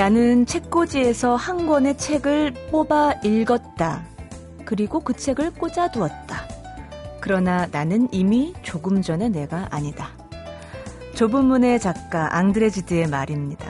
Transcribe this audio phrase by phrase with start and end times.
[0.00, 4.02] 나는 책꽂이에서 한 권의 책을 뽑아 읽었다.
[4.64, 6.48] 그리고 그 책을 꽂아두었다.
[7.20, 10.08] 그러나 나는 이미 조금 전에 내가 아니다.
[11.14, 13.66] 좁은 문의 작가 앙드레지드의 말입니다.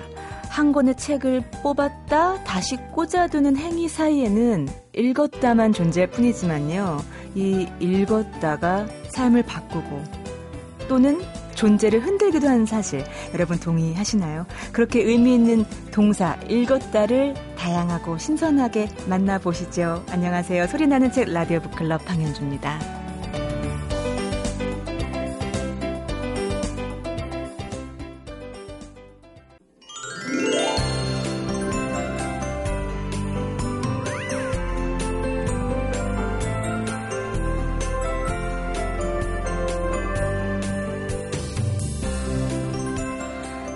[0.48, 6.98] 한 권의 책을 뽑았다 다시 꽂아두는 행위 사이에는 읽었다만 존재할 뿐이지만요.
[7.34, 10.00] 이 읽었다가 삶을 바꾸고
[10.86, 11.20] 또는
[11.60, 14.46] 존재를 흔들기도 하는 사실 여러분 동의하시나요?
[14.72, 20.06] 그렇게 의미 있는 동사 읽었다를 다양하고 신선하게 만나보시죠.
[20.08, 20.66] 안녕하세요.
[20.68, 23.09] 소리나는 책 라디오 북클럽 방현주입니다.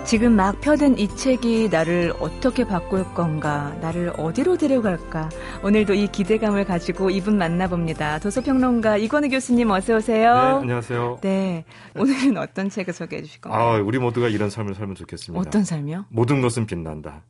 [0.05, 5.29] 지금 막 펴든 이 책이 나를 어떻게 바꿀 건가, 나를 어디로 데려갈까.
[5.63, 8.19] 오늘도 이 기대감을 가지고 이분 만나봅니다.
[8.19, 10.33] 도서평론가 이건우 교수님 어서 오세요.
[10.33, 11.17] 네, 안녕하세요.
[11.21, 13.61] 네, 오늘은 어떤 책을 소개해 주실 건가요?
[13.61, 15.39] 아, 우리 모두가 이런 삶을 살면 좋겠습니다.
[15.41, 16.05] 어떤 삶이요?
[16.09, 17.23] 모든 것은 빛난다.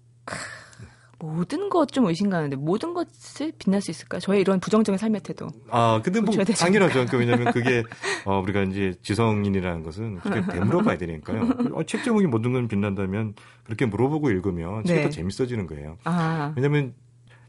[1.25, 4.19] 모든 것 좀 의심가는데 모든 것을 빛날 수 있을까?
[4.19, 5.47] 저의 이런 부정적인 삶의 태도.
[5.69, 6.93] 아, 근데 뭐 당연하죠.
[6.93, 7.83] 그러니까 왜냐하면 그게
[8.25, 11.49] 어, 우리가 이제 지성인이라는 것은 그렇게 되물어봐야 되니까요.
[11.73, 15.03] 어, 책 제목이 모든 건 빛난다면 그렇게 물어보고 읽으면 책이 네.
[15.05, 15.97] 더 재밌어지는 거예요.
[16.03, 16.53] 아.
[16.55, 16.93] 왜냐하면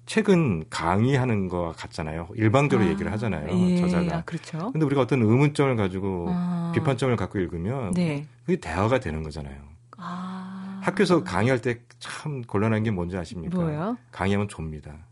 [0.07, 2.29] 책은 강의하는 거 같잖아요.
[2.37, 3.49] 일방적으로 아, 얘기를 하잖아요.
[3.51, 4.19] 예, 저자가.
[4.19, 4.71] 아, 그렇죠.
[4.71, 6.71] 근데 우리가 어떤 의문점을 가지고 아.
[6.75, 8.25] 비판점을 갖고 읽으면 네.
[8.45, 9.57] 그게 대화가 되는 거잖아요.
[9.99, 10.36] 아.
[10.87, 13.57] 학교에서 강의할 때 참 곤란한 게 뭔지 아십니까?
[13.57, 13.97] 뭐요?
[14.13, 15.07] 강의하면 좁니다.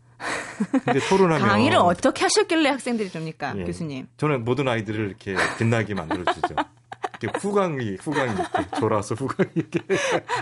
[0.85, 4.07] 근데 토론하면 강의를 어떻게 하셨길래 학생들이 줍니까, 예, 교수님?
[4.17, 6.55] 저는 모든 아이들을 이렇게 빛나게 만들어주죠.
[7.21, 9.79] 이렇게 후강이 후강이 이렇게 졸아서 후강이 이렇게.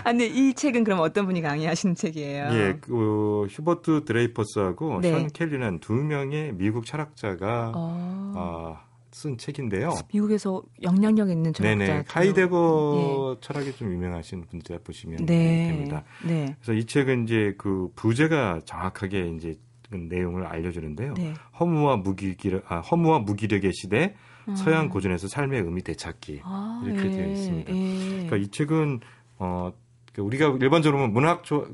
[0.04, 2.48] 아, 근데 이 책은 그럼 어떤 분이 강의하신 책이에요?
[2.52, 5.10] 예, 그 휴버트 드레이퍼스하고 네.
[5.10, 8.32] 션 켈리는 두 명의 미국 철학자가 어...
[8.36, 8.78] 어,
[9.14, 9.94] 쓴 책인데요.
[10.12, 11.84] 미국에서 영향력 있는 철학자.
[11.84, 12.04] 네네.
[12.08, 13.40] 하이데거 예.
[13.40, 15.68] 철학이 좀 유명하신 분들 보시면 네.
[15.68, 16.02] 됩니다.
[16.26, 16.56] 네.
[16.60, 19.54] 그래서 이 책은 이제 그 부제가 정확하게 이제
[19.88, 21.14] 그 내용을 알려주는데요.
[21.14, 21.32] 네.
[21.60, 24.16] 허무와 무기력, 아, 허무와 무기력의 시대,
[24.48, 24.56] 음.
[24.56, 27.10] 서양 고전에서 삶의 의미 되찾기 아, 이렇게 예.
[27.10, 27.72] 되어 있습니다.
[27.72, 28.08] 예.
[28.08, 28.98] 그러니까 이 책은
[29.38, 31.68] 어그 우리가 일반적으로 문학 조,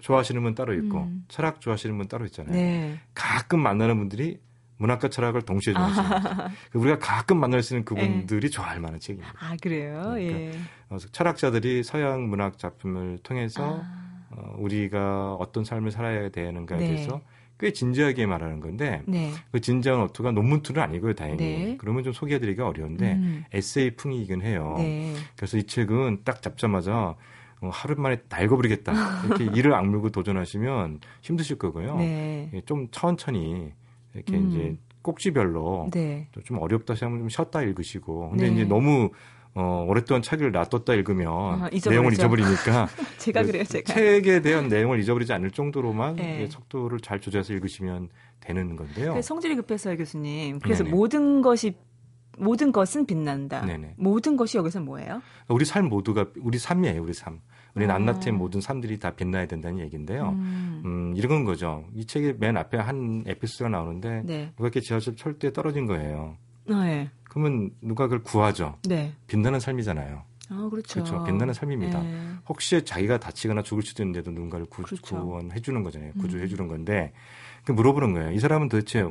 [0.00, 1.24] 좋아하시는 분 따로 있고 음.
[1.28, 2.52] 철학 좋아하시는 분 따로 있잖아요.
[2.52, 2.98] 네.
[3.14, 4.40] 가끔 만나는 분들이
[4.76, 6.50] 문학과 철학을 동시에 좋아하시는 아.
[6.74, 8.50] 우리가 가끔 만날 수 있는 그분들이 예.
[8.50, 9.32] 좋아할 만한 책입니다.
[9.38, 10.02] 아 그래요?
[10.02, 10.52] 그러니까 예.
[10.88, 14.26] 어, 철학자들이 서양 문학 작품을 통해서 아.
[14.30, 16.86] 어, 우리가 어떤 삶을 살아야 되는가에 네.
[16.88, 17.20] 대해서
[17.58, 19.30] 꽤 진지하게 말하는 건데 네.
[19.52, 21.36] 그 진지한 어투가 논문투는 아니고요, 다행히.
[21.36, 21.76] 네.
[21.78, 23.44] 그러면 좀 소개해드리기가 어려운데 음.
[23.52, 24.74] 에세이 풍이긴 해요.
[24.76, 25.14] 네.
[25.36, 27.14] 그래서 이 책은 딱 잡자마자
[27.60, 31.96] 어, 하루 만에 다 읽어버리겠다 이렇게 이를 악물고 도전하시면 힘드실 거고요.
[31.96, 32.50] 네.
[32.52, 33.72] 예, 좀 천천히
[34.14, 34.50] 이렇게 음.
[34.50, 36.28] 이제 꼭지별로 네.
[36.44, 38.54] 좀 어렵다 싶으면 좀 쉬었다 읽으시고 근데 네.
[38.54, 39.10] 이제 너무
[39.56, 42.88] 어, 오랫동안 책을 놔뒀다 읽으면 아, 내용을 잊어버리니까
[43.18, 43.92] 제가 그 그래요, 제가.
[43.92, 46.46] 책에 대한 내용을 잊어버리지 않을 정도로만 네.
[46.48, 48.08] 속도를 잘 조절해서 읽으시면
[48.40, 49.20] 되는 건데요.
[49.22, 50.58] 성질이 급해서요, 교수님.
[50.58, 50.96] 그래서 네네.
[50.96, 51.76] 모든 것이
[52.36, 53.64] 모든 것은 빛난다.
[53.64, 53.94] 네네.
[53.96, 55.22] 모든 것이 여기서 뭐예요?
[55.48, 57.40] 우리 삶 모두가 우리 삶이에요, 우리 삶.
[57.74, 58.32] 우리 낱낱한 아.
[58.32, 60.30] 모든 삶들이 다 빛나야 된다는 얘기인데요.
[60.30, 60.82] 음.
[60.84, 61.84] 음, 이런 거죠.
[61.94, 64.52] 이 책의 맨 앞에 한 에피소드가 나오는데 네.
[64.56, 66.36] 누가 이렇게 지하철 철도에 떨어진 거예요.
[66.70, 67.10] 아, 네.
[67.24, 68.76] 그러면 누가 그걸 구하죠.
[68.88, 69.12] 네.
[69.26, 70.22] 빛나는 삶이잖아요.
[70.50, 71.02] 아, 그렇죠.
[71.02, 71.24] 그렇죠.
[71.24, 72.02] 빛나는 삶입니다.
[72.02, 72.28] 네.
[72.48, 75.16] 혹시 자기가 다치거나 죽을 수도 있는데도 누군가를 구, 그렇죠.
[75.16, 76.12] 구원해 주는 거잖아요.
[76.20, 76.68] 구조해 주는 음.
[76.68, 77.12] 건데
[77.64, 78.32] 그 물어보는 거예요.
[78.32, 79.04] 이 사람은 도대체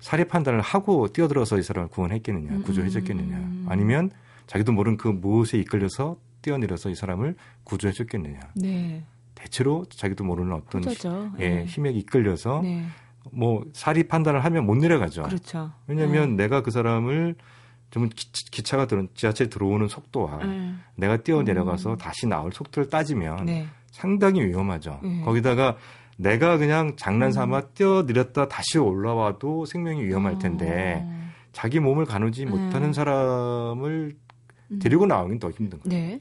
[0.00, 3.66] 사례 판단을 하고 뛰어들어서 이 사람을 구원했겠느냐, 구조해 줬겠느냐, 음.
[3.68, 4.10] 아니면
[4.46, 7.34] 자기도 모르는 그 무엇에 이끌려서 뛰어내려서 이 사람을
[7.64, 8.38] 구조해 줬겠느냐.
[8.56, 9.02] 네.
[9.34, 10.94] 대체로 자기도 모르는 어떤 히,
[11.40, 11.64] 예, 네.
[11.64, 12.84] 힘에 이끌려서 네.
[13.32, 15.22] 뭐 사리 판단을 하면 못 내려가죠.
[15.22, 15.72] 그렇죠.
[15.86, 16.44] 왜냐하면 네.
[16.44, 17.34] 내가 그 사람을
[17.90, 20.74] 좀 기, 차가 들어 지하철 들어오는 속도와 네.
[20.96, 21.96] 내가 뛰어 내려가서 음.
[21.96, 23.66] 다시 나올 속도를 따지면 네.
[23.90, 25.00] 상당히 위험하죠.
[25.02, 25.22] 네.
[25.22, 25.76] 거기다가
[26.16, 27.62] 내가 그냥 장난삼아 음.
[27.74, 31.30] 뛰어내렸다 다시 올라와도 생명이 위험할 텐데 어.
[31.52, 34.16] 자기 몸을 가누지 못하는 사람을
[34.70, 34.78] 음.
[34.78, 36.18] 데리고 나오긴 더 힘든 거예요.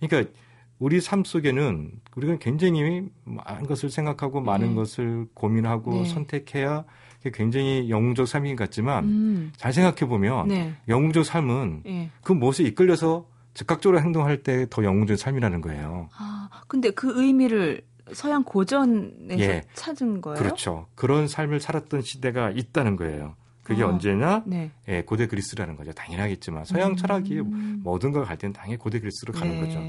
[0.00, 0.32] 그러니까
[0.78, 4.74] 우리 삶 속에는 우리가 굉장히 많은 것을 생각하고 많은 네.
[4.74, 6.04] 것을 고민하고 네.
[6.06, 6.84] 선택해야
[7.34, 9.52] 굉장히 영웅적 삶인 것 같지만 음.
[9.56, 10.72] 잘 생각해 보면 네.
[10.88, 12.10] 영웅적 삶은 네.
[12.22, 16.08] 그 무엇에 이끌려서 즉각적으로 행동할 때 더 영웅적 삶이라는 거예요.
[16.16, 17.82] 아, 근데 그 의미를
[18.12, 19.62] 서양 고전에서 예.
[19.74, 20.38] 찾은 거예요?
[20.38, 20.86] 그렇죠.
[20.94, 23.36] 그런 삶을 살았던 시대가 있다는 거예요.
[23.70, 23.88] 그게 어.
[23.88, 24.70] 언제나 네.
[24.88, 25.92] 예, 고대 그리스라는 거죠.
[25.92, 26.96] 당연하겠지만 서양 음.
[26.96, 27.40] 철학이
[27.82, 29.60] 모든 걸 갈 때는 당연히 고대 그리스로 가는 네.
[29.60, 29.80] 거죠.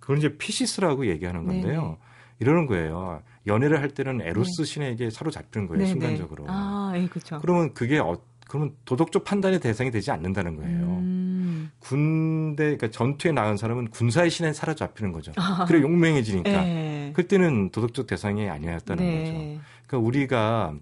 [0.00, 1.98] 그건 이제 피시스라고 얘기하는 건데요.
[2.40, 3.22] 이러는 거예요.
[3.46, 4.64] 연애를 할 때는 에로스 네.
[4.64, 6.44] 신에게 사로잡히는 거예요, 네, 순간적으로.
[6.48, 7.38] 아, 예, 그렇죠.
[7.40, 10.86] 그러면 그게 어, 그러면 도덕적 판단의 대상이 되지 않는다는 거예요.
[10.86, 11.70] 음.
[11.80, 15.32] 군대, 그러니까 전투에 나간 사람은 군사의 신에 사로잡히는 거죠.
[15.36, 15.64] 아.
[15.66, 16.50] 그래 용맹해지니까.
[16.50, 17.12] 네.
[17.14, 19.20] 그때는 도덕적 대상이 아니었다는 네.
[19.20, 19.62] 거죠.
[19.86, 20.74] 그러니까 우리가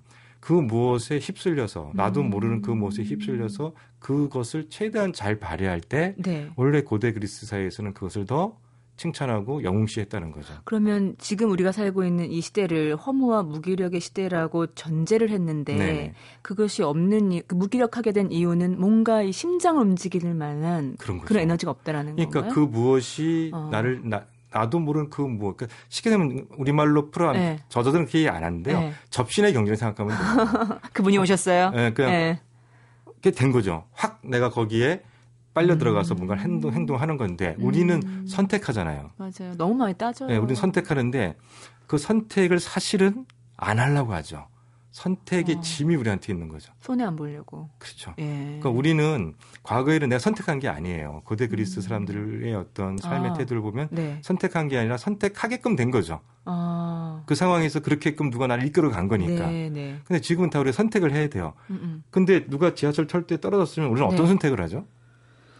[0.46, 2.30] 그 무엇에 휩쓸려서 나도 음.
[2.30, 6.48] 모르는 그 무엇에 휩쓸려서 그것을 최대한 잘 발휘할 때 네.
[6.54, 8.56] 원래 고대 그리스 사회에서는 그것을 더
[8.96, 10.54] 칭찬하고 영웅시했다는 거죠.
[10.62, 16.14] 그러면 지금 우리가 살고 있는 이 시대를 허무와 무기력의 시대라고 전제를 했는데 네.
[16.42, 22.14] 그것이 없는 그 무기력하게 된 이유는 뭔가 이 심장을 움직일 만한 그런, 그런 에너지가 없다라는
[22.14, 22.54] 그러니까 건가요?
[22.54, 23.68] 그 무엇이 어.
[23.72, 27.58] 나를 나, 나도 모르는 그 뭐, 그러니까 쉽게 되면 우리말로 풀어, 네.
[27.68, 28.80] 저자들은 그얘안 하는데요.
[28.80, 28.92] 네.
[29.10, 30.78] 접신의 경쟁을 생각하면 돼요.
[30.92, 31.70] 그분이 오셨어요?
[31.70, 32.40] 네, 그냥, 네.
[33.04, 33.84] 그게 된 거죠.
[33.92, 35.02] 확 내가 거기에
[35.52, 35.78] 빨려 음.
[35.78, 38.26] 들어가서 뭔가 행동 행동하는 건데 우리는 음.
[38.28, 39.10] 선택하잖아요.
[39.16, 39.54] 맞아요.
[39.56, 40.28] 너무 많이 따져요.
[40.28, 41.34] 네, 우리는 선택하는데
[41.86, 43.24] 그 선택을 사실은
[43.56, 44.46] 안 하려고 하죠.
[44.96, 45.60] 선택의 어.
[45.60, 46.72] 짐이 우리한테 있는 거죠.
[46.80, 47.68] 손해 안 보려고.
[47.78, 48.14] 그렇죠.
[48.18, 48.24] 예.
[48.24, 51.20] 그러니까 우리는 과거에는 내가 선택한 게 아니에요.
[51.26, 51.82] 고대 그리스 음.
[51.82, 53.34] 사람들의 어떤 삶의 아.
[53.34, 54.18] 태도를 보면 네.
[54.22, 56.20] 선택한 게 아니라 선택하게끔 된 거죠.
[56.46, 57.22] 아.
[57.26, 59.48] 그 상황에서 그렇게끔 누가 나를 이끌어 간 거니까.
[59.48, 60.00] 네, 네.
[60.06, 61.52] 근데 지금은 다 우리가 선택을 해야 돼요.
[61.68, 61.80] 음음.
[61.82, 62.02] 음.
[62.10, 64.28] 근데 누가 지하철 탈때 떨어졌으면 우리는 어떤 네.
[64.28, 64.86] 선택을 하죠?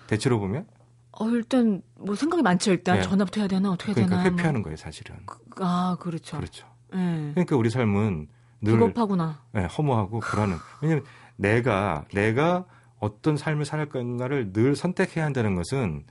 [0.07, 0.67] 대체로 보면?
[1.13, 2.73] 어, 일단 뭐 생각이 많죠.
[2.73, 3.03] 일단 네.
[3.03, 4.35] 전화부터 해야 되나 어떻게 그러니까 해야 되나.
[4.35, 4.65] 회피하는 뭐.
[4.65, 5.15] 거예요, 사실은.
[5.27, 6.39] 그, 아, 그렇죠.
[6.39, 6.67] 그렇죠.
[6.95, 7.33] 네.
[7.35, 8.29] 그러니까 우리 삶은
[8.61, 9.43] 늘 비겁하구나.
[9.53, 10.57] 네, 허무하고 불안은.
[10.83, 11.05] 왜냐면
[11.37, 12.65] 내가 내가
[12.99, 16.05] 어떤 삶을 살 건가를 늘 선택해야 한다는 것은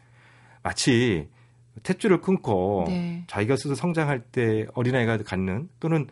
[0.63, 1.30] 마치
[1.83, 3.24] 탯줄을 끊고 네.
[3.27, 6.07] 자기가 스스로 성장할 때 어린아이가 갖는 또는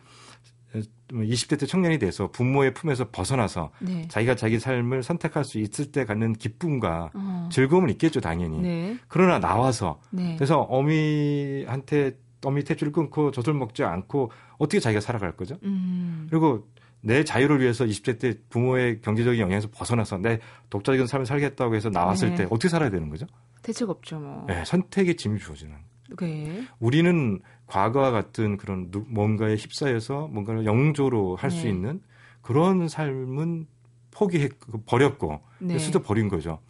[1.12, 4.08] 20대 때 청년이 돼서 부모의 품에서 벗어나서 네.
[4.08, 7.48] 자기가 자기 삶을 선택할 수 있을 때 갖는 기쁨과 어.
[7.52, 8.60] 즐거움은 있겠죠, 당연히.
[8.60, 8.98] 네.
[9.06, 10.34] 그러나 나와서 네.
[10.36, 12.12] 그래서 어미한테
[12.44, 15.58] 어미 탯줄을 끊고 젖을 먹지 않고 어떻게 자기가 살아갈 거죠?
[15.62, 16.26] 음.
[16.30, 16.66] 그리고
[17.00, 20.38] 내 자유를 위해서 20대 때 부모의 경제적인 영향에서 벗어나서 내
[20.70, 22.36] 독자적인 삶을 살겠다고 해서 나왔을 네.
[22.36, 23.26] 때 어떻게 살아야 되는 거죠?
[23.62, 24.46] 대책 없죠, 뭐.
[24.48, 25.74] 네, 선택의 짐이 주어지는.
[26.18, 26.66] 네.
[26.78, 31.70] 우리는 과거와 같은 그런 뭔가에 휩싸여서 뭔가를 영조로 할수 네.
[31.70, 32.00] 있는
[32.40, 33.66] 그런 삶은
[34.10, 34.48] 포기해
[34.86, 35.78] 버렸고 네.
[35.78, 36.60] 수도 버린 거죠.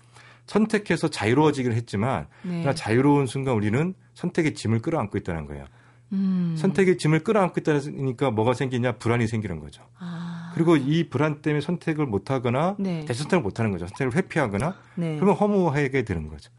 [0.47, 2.75] 선택해서 자유로워지기를 했지만 네.
[2.75, 5.67] 자유로운 순간 우리는 선택의 짐을 끌어안고 있다는 거예요.
[6.13, 6.55] 음.
[6.57, 9.83] 선택의 짐을 끌어안고 있다니까 뭐가 생기냐 불안이 생기는 거죠.
[9.99, 10.53] 아.
[10.55, 13.05] 그리고 이 불안 때문에 선택을 못하거나 네.
[13.05, 13.87] 대선택을 못하는 거죠.
[13.89, 15.17] 선택을 회피하거나 네.
[15.17, 16.51] 그러면 허무하게 되는 거죠.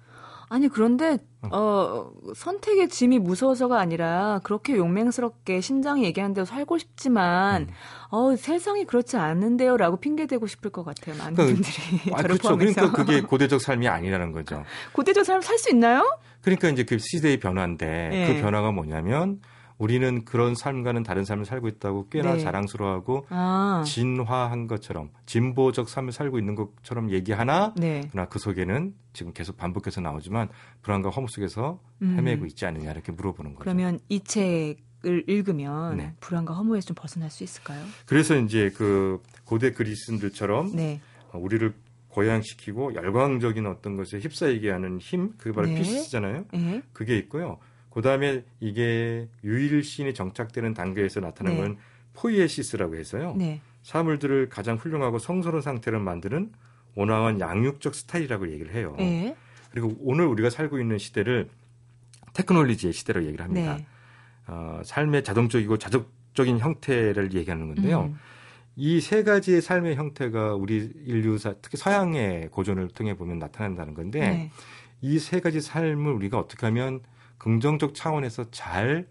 [0.50, 1.50] 아니 그런데 어.
[1.52, 7.68] 어, 선택의 짐이 무서워서가 아니라 그렇게 용맹스럽게 심장이 얘기하는 대로 살고 싶지만 음.
[8.10, 12.58] 어 세상이 그렇지 않은데요라고 핑계 대고 싶을 것 같아요 많은 그러니까, 분들이 아, 그렇죠.
[12.58, 14.64] 그러니까 그게 고대적 삶이 아니라는 거죠
[14.94, 16.18] 고대적 삶 살 수 있나요?
[16.42, 18.34] 그러니까 이제 그 시대의 변화인데 네.
[18.34, 19.40] 그 변화가 뭐냐면
[19.78, 22.40] 우리는 그런 삶과는 다른 삶을 살고 있다고 꽤나 네.
[22.40, 23.84] 자랑스러워하고 아.
[23.86, 28.08] 진화한 것처럼 진보적 삶을 살고 있는 것처럼 얘기하나 네.
[28.12, 30.50] 그러나 그 속에는 지금 계속 반복해서 나오지만
[30.82, 32.16] 불안과 허무 속에서 음.
[32.18, 33.64] 헤매고 있지 않느냐 이렇게 물어보는 거죠.
[33.64, 36.14] 그러면 이 책을 읽으면 네.
[36.20, 37.84] 불안과 허무에서 좀 벗어날 수 있을까요?
[38.06, 41.02] 그래서 이제 그 고대 그리스인들처럼 네.
[41.34, 41.74] 우리를
[42.10, 45.76] 고양시키고 열광적인 어떤 것에 휩싸이게 하는 힘, 그게 바로 네.
[45.76, 46.46] 피시스잖아요.
[46.54, 46.82] 네.
[46.94, 47.60] 그게 있고요.
[47.96, 51.64] 그 다음에 이게 유일신이 정착되는 단계에서 나타나는 네.
[51.64, 51.78] 건
[52.14, 53.36] 포이에시스라고 해서요.
[53.38, 53.62] 네.
[53.84, 56.52] 사물들을 가장 훌륭하고 성스러운 상태로 만드는
[56.96, 58.96] 온화한 양육적 스타일이라고 얘기를 해요.
[58.98, 59.34] 네.
[59.72, 61.48] 그리고 오늘 우리가 살고 있는 시대를
[62.34, 63.78] 테크놀로지의 시대로 얘기를 합니다.
[63.78, 63.86] 네.
[64.48, 68.12] 어, 삶의 자동적이고 자족적인 형태를 얘기하는 건데요.
[68.12, 68.20] 음.
[68.76, 74.52] 이세 가지의 삶의 형태가 우리 인류사 특히 서양의 고전을 통해 보면 나타난다는 건데 네.
[75.00, 77.00] 이세 가지 삶을 우리가 어떻게 하면
[77.38, 79.08] 긍정적 차원에서 잘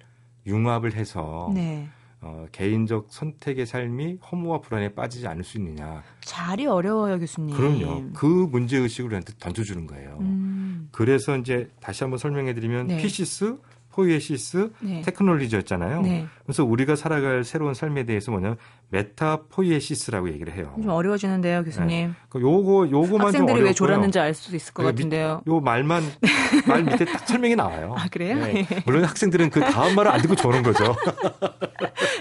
[0.46, 1.88] 융합을 해서 네.
[2.20, 6.02] 어, 개인적 선택의 삶이 허무와 불안에 빠지지 않을 수 있느냐.
[6.22, 7.54] 말이 어려워요, 교수님.
[7.54, 8.12] 그럼요.
[8.14, 10.16] 그 문제 의식을 우리한테 던져주는 거예요.
[10.20, 10.88] 음.
[10.90, 12.96] 그래서 이제 다시 한번 설명해드리면 네.
[13.02, 13.58] 피시스
[13.94, 15.02] 포이에시스 네.
[15.02, 16.02] 테크놀로지였잖아요.
[16.02, 16.26] 네.
[16.44, 18.56] 그래서 우리가 살아갈 새로운 삶에 대해서 뭐냐
[18.90, 20.72] 메타 포이에시스라고 얘기를 해요.
[20.76, 21.88] 좀 어려워지는데요, 교수님.
[21.88, 22.10] 네.
[22.28, 25.42] 그 요거 요거만 학생들이 왜 졸았는지 알수 있을 것 같은데요.
[25.46, 26.02] 요 말만
[26.66, 27.94] 말 밑에 딱 설명이 나와요.
[27.96, 28.36] 아 그래요?
[28.36, 28.66] 네.
[28.84, 30.94] 물론 학생들은 그 다음 말을 안 듣고 조는 거죠.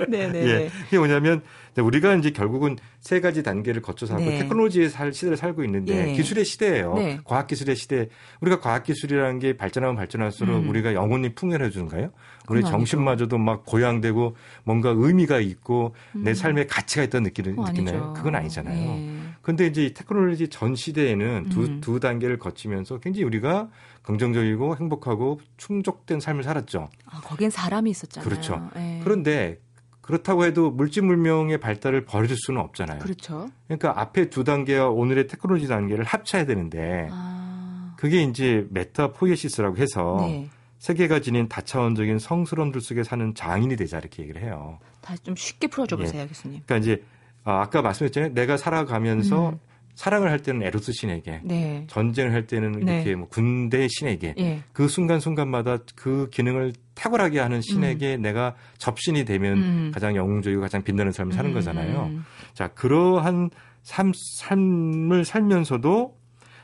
[0.09, 0.31] 네네.
[0.31, 0.69] 네, 예.
[0.87, 1.41] 이게 뭐냐면
[1.81, 4.39] 우리가 이제 결국은 세 가지 단계를 거쳐서 하고 네.
[4.39, 6.13] 테크놀로지의 살, 시대를 살고 있는데 예.
[6.13, 6.93] 기술의 시대예요.
[6.95, 7.19] 네.
[7.23, 8.09] 과학 기술의 시대.
[8.41, 10.69] 우리가 과학 기술이라는 게 발전하면 발전할수록 음.
[10.69, 12.11] 우리가 영혼이 풍요해 주는가요?
[12.49, 16.23] 우리 정신마저도 막 고양되고 뭔가 의미가 있고 음.
[16.23, 18.13] 내 삶에 가치가 있다는 느끼는 느끼나요?
[18.13, 18.77] 그건 아니잖아요.
[18.77, 19.13] 예.
[19.41, 21.81] 근데 이제 테크놀로지 전 시대에는 두, 음.
[21.81, 23.69] 두 단계를 거치면서 굉장히 우리가
[24.03, 26.89] 긍정적이고 행복하고 충족된 삶을 살았죠.
[27.05, 28.29] 아, 거긴 사람이 있었잖아요.
[28.29, 28.69] 그렇죠.
[28.77, 28.99] 예.
[29.03, 29.59] 그런데
[30.03, 33.00] 그렇다고 해도 물질문명의 발달을 버릴 수는 없잖아요.
[33.00, 33.50] 그렇죠.
[33.67, 37.95] 그러니까 앞에 두 단계와 오늘의 테크놀로지 단계를 합쳐야 되는데 아.
[37.98, 40.50] 그게 이제 메타 포이에시스라고 해서 네.
[40.79, 44.77] 세계가 지닌 다차원적인 성스러움들 속에 사는 장인이 되자 이렇게 얘기를 해요.
[45.00, 46.27] 다시 좀 쉽게 풀어줘 보세요, 예.
[46.27, 46.62] 교수님.
[46.65, 47.03] 그러니까 이제
[47.45, 48.33] 아, 아까 말씀했잖아요.
[48.33, 49.60] 내가 살아가면서 음.
[49.95, 51.85] 사랑을 할 때는 에로스 신에게, 네.
[51.88, 52.95] 전쟁을 할 때는 네.
[52.95, 54.63] 이렇게 뭐 군대 신에게, 네.
[54.73, 58.21] 그 순간 순간마다 그 기능을 탁월하게 하는 신에게 음.
[58.21, 59.91] 내가 접신이 되면 음.
[59.93, 61.53] 가장 영웅적이고 가장 빛나는 삶을 사는 음.
[61.53, 62.12] 거잖아요.
[62.53, 63.50] 자, 그러한
[63.83, 66.17] 삶, 삶을 살면서도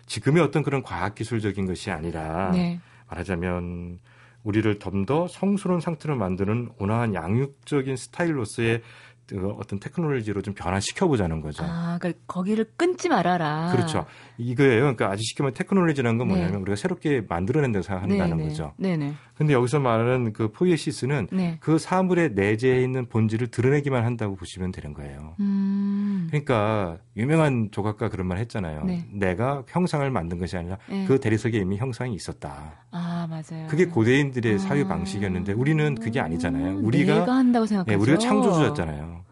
[0.05, 2.79] 지금의 어떤 그런 과학기술적인 것이 아니라 네.
[3.09, 3.99] 말하자면
[4.43, 8.83] 우리를 좀 더 성스러운 상태로 만드는 온화한 양육적인 스타일로서의 그
[9.57, 11.63] 어떤 테크놀로지로 좀 변화시켜 보자는 거죠.
[11.65, 13.71] 아, 그러니까 거기를 끊지 말아라.
[13.71, 14.05] 그렇죠.
[14.37, 14.81] 이거예요.
[14.81, 16.57] 그러니까 아주 쉽게 말하면 테크놀로지라는 건 뭐냐면 네.
[16.59, 18.49] 우리가 새롭게 만들어낸다고 생각한다는 네, 네.
[18.49, 18.73] 거죠.
[18.77, 19.13] 네네.
[19.35, 21.57] 근데 여기서 말하는 그 포이에시스는 네.
[21.61, 25.35] 그 사물의 내재해 있는 본질을 드러내기만 한다고 보시면 되는 거예요.
[25.39, 25.58] 음.
[26.29, 28.83] 그러니까 유명한 조각가 그런 말 했잖아요.
[28.83, 29.05] 네.
[29.11, 31.05] 내가 형상을 만든 것이 아니라 네.
[31.05, 32.85] 그 대리석에 이미 형상이 있었다.
[32.91, 33.67] 아, 맞아요.
[33.67, 34.57] 그게 고대인들의 아.
[34.57, 36.79] 사유 방식이었는데 우리는 그게 아니잖아요.
[36.79, 37.91] 우리가 한다고 생각하죠.
[37.91, 39.28] 네, 우리가 창조주였잖아요.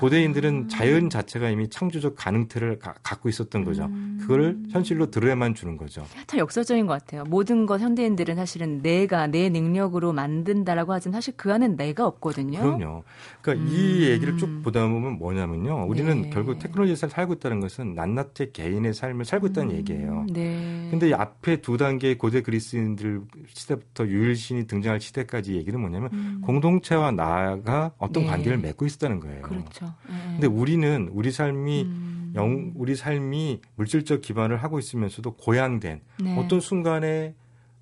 [0.00, 3.84] 고대인들은 자연 자체가 이미 창조적 가능태를 가, 갖고 있었던 거죠.
[3.84, 4.18] 음.
[4.20, 6.04] 그걸 현실로 드러내만 주는 거죠.
[6.26, 7.24] 참 역설적인 것 같아요.
[7.24, 12.58] 모든 것 현대인들은 사실은 내가 내 능력으로 만든다라고 하지만 사실 그 안엔 내가 없거든요.
[12.60, 13.04] 그럼요.
[13.40, 13.72] 그러니까 음.
[13.72, 15.86] 이 얘기를 쭉 보다 보면 뭐냐면요.
[15.86, 16.30] 우리는 네.
[16.30, 19.76] 결국 테크놀로지에서 살고 있다는 것은 낱낱이 개인의 삶을 살고 있다는 음.
[19.76, 20.26] 얘기예요.
[20.32, 20.88] 네.
[20.90, 26.40] 근데 앞에 두 단계의 고대 그리스인들 시대부터 유일신이 등장할 시대까지 얘기는 뭐냐면 음.
[26.44, 28.30] 공동체와 나가 어떤 네.
[28.30, 29.42] 관계를 맺고 있었다는 거예요.
[29.42, 29.85] 그렇죠.
[30.02, 30.18] 그렇죠.
[30.18, 30.32] 네.
[30.32, 32.32] 근데 우리는 우리 삶이 음.
[32.34, 36.38] 영 우리 삶이 물질적 기반을 하고 있으면서도 고양된 네.
[36.38, 37.34] 어떤 순간에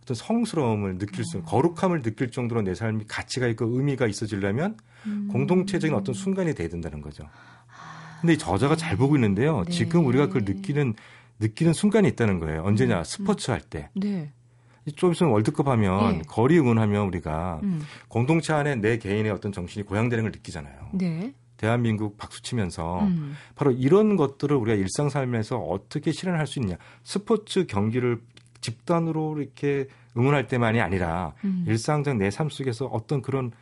[0.03, 1.43] 어떤 성스러움을 느낄 수, 음.
[1.47, 5.29] 거룩함을 느낄 정도로 내 삶이 가치가 있고 의미가 있어지려면 음.
[5.33, 7.25] 공동체적인 어떤 순간이 돼야 된다는 거죠.
[7.25, 8.19] 아.
[8.21, 9.65] 근데 이 저자가 잘 보고 있는데요.
[9.65, 9.71] 네.
[9.71, 10.95] 지금 우리가 그걸 느끼는
[11.41, 12.63] 느끼는 순간이 있다는 거예요.
[12.63, 12.99] 언제냐?
[12.99, 13.05] 음.
[13.05, 13.89] 스포츠 할 때.
[13.95, 14.33] 네.
[14.97, 16.23] 좀 있으면 월드컵 하면 네.
[16.29, 17.83] 거리 응원하면 우리가 음.
[18.09, 20.91] 공동체 안에 내 개인의 어떤 정신이 고양되는 걸 느끼잖아요.
[20.93, 21.33] 네.
[21.57, 23.37] 대한민국 박수 치면서 음.
[23.55, 26.77] 바로 이런 것들을 우리가 일상 삶에서 어떻게 실현할 수 있냐.
[27.03, 28.21] 스포츠 경기를
[28.61, 31.65] 집단으로 이렇게 응원할 때만이 아니라 음.
[31.69, 33.53] 일상적 내 삶 속에서 어떤 그런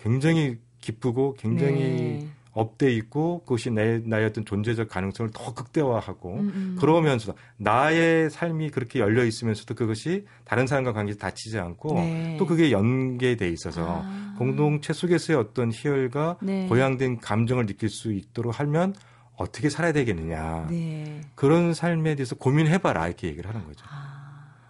[0.00, 2.28] 굉장히 기쁘고 굉장히 네.
[2.54, 6.76] up돼 있고 그것이 내, 나의 어떤 존재적 가능성을 더 극대화하고 음, 음.
[6.78, 12.36] 그러면서 나의 삶이 그렇게 열려 있으면서도 그것이 다른 사람과 관계에서 다치지 않고 네.
[12.38, 14.34] 또 그게 연계돼 있어서 아.
[14.38, 16.68] 공동체 속에서의 어떤 희열과 네.
[16.68, 18.94] 고양된 감정을 느낄 수 있도록 하면
[19.36, 21.22] 어떻게 살아야 되겠느냐 네.
[21.34, 23.84] 그런 삶에 대해서 고민해봐라 이렇게 얘기를 하는 거죠.
[23.90, 24.14] 아.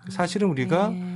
[0.09, 1.14] 사실은 우리가 네.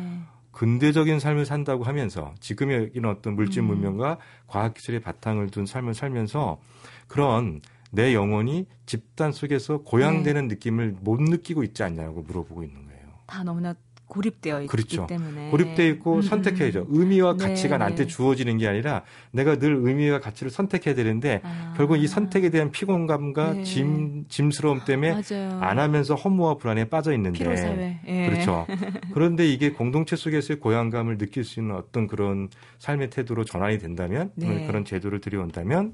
[0.59, 3.67] 근대적인 삶을 산다고 하면서 지금의 이런 어떤 물질 음.
[3.69, 6.59] 문명과 과학 기술의 바탕을 둔 삶을 살면서
[7.07, 7.61] 그런
[7.93, 10.55] 내 영혼이 집단 속에서 고양되는 네.
[10.57, 13.07] 느낌을 못 느끼고 있지 않냐고 물어보고 있는 거예요.
[13.27, 13.73] 다 너무나
[14.09, 15.07] 고립되어 있기 그렇죠.
[15.07, 16.23] 때문에 고립되어 있고 음.
[16.23, 16.87] 선택해야죠.
[16.88, 17.49] 의미와 네.
[17.49, 21.75] 가치가 나한테 주어지는 게 아니라 내가 늘 의미와 가치를 선택해야 되는데 아.
[21.77, 23.62] 결국 이 선택에 대한 피곤감과 네.
[23.65, 25.61] 짐 짐스러움 때문에 맞아요.
[25.61, 28.27] 안 하면서 허무와 불안에 빠져 있는데 예.
[28.29, 28.67] 그렇죠.
[29.12, 32.49] 그런데 이게 공동체 속에서의 고향감을 느낄 수 있는 어떤 그런
[32.79, 34.67] 삶의 태도로 전환이 된다면 네.
[34.67, 35.93] 그런 제도를 들여온다면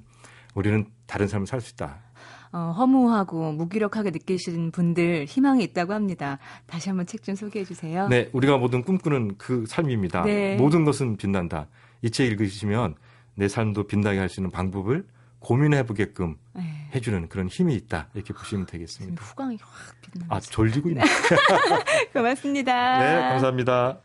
[0.54, 1.99] 우리는 다른 삶을 살 수 있다.
[2.52, 6.38] 어, 허무하고 무기력하게 느끼시는 분들 희망이 있다고 합니다.
[6.66, 8.07] 다시 한번 책 좀 소개해 주세요.
[8.09, 10.23] 네, 우리가 모든 꿈꾸는 그 삶입니다.
[10.23, 10.57] 네.
[10.57, 11.66] 모든 것은 빛난다.
[12.02, 12.95] 이 책 읽으시면
[13.35, 15.07] 내 삶도 빛나게 할 수 있는 방법을
[15.40, 16.62] 고민해 보게끔 네.
[16.95, 19.23] 해주는 그런 힘이 있다 이렇게 보시면 되겠습니다.
[19.23, 20.26] 후광이 확 빛나.
[20.28, 21.02] 아 졸리고 있네.
[22.12, 22.99] 고맙습니다.
[22.99, 23.99] 네, 감사합니다.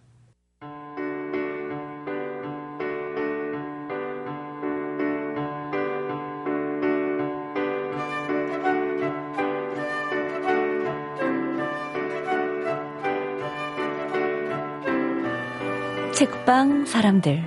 [16.20, 17.42] 책방 사람들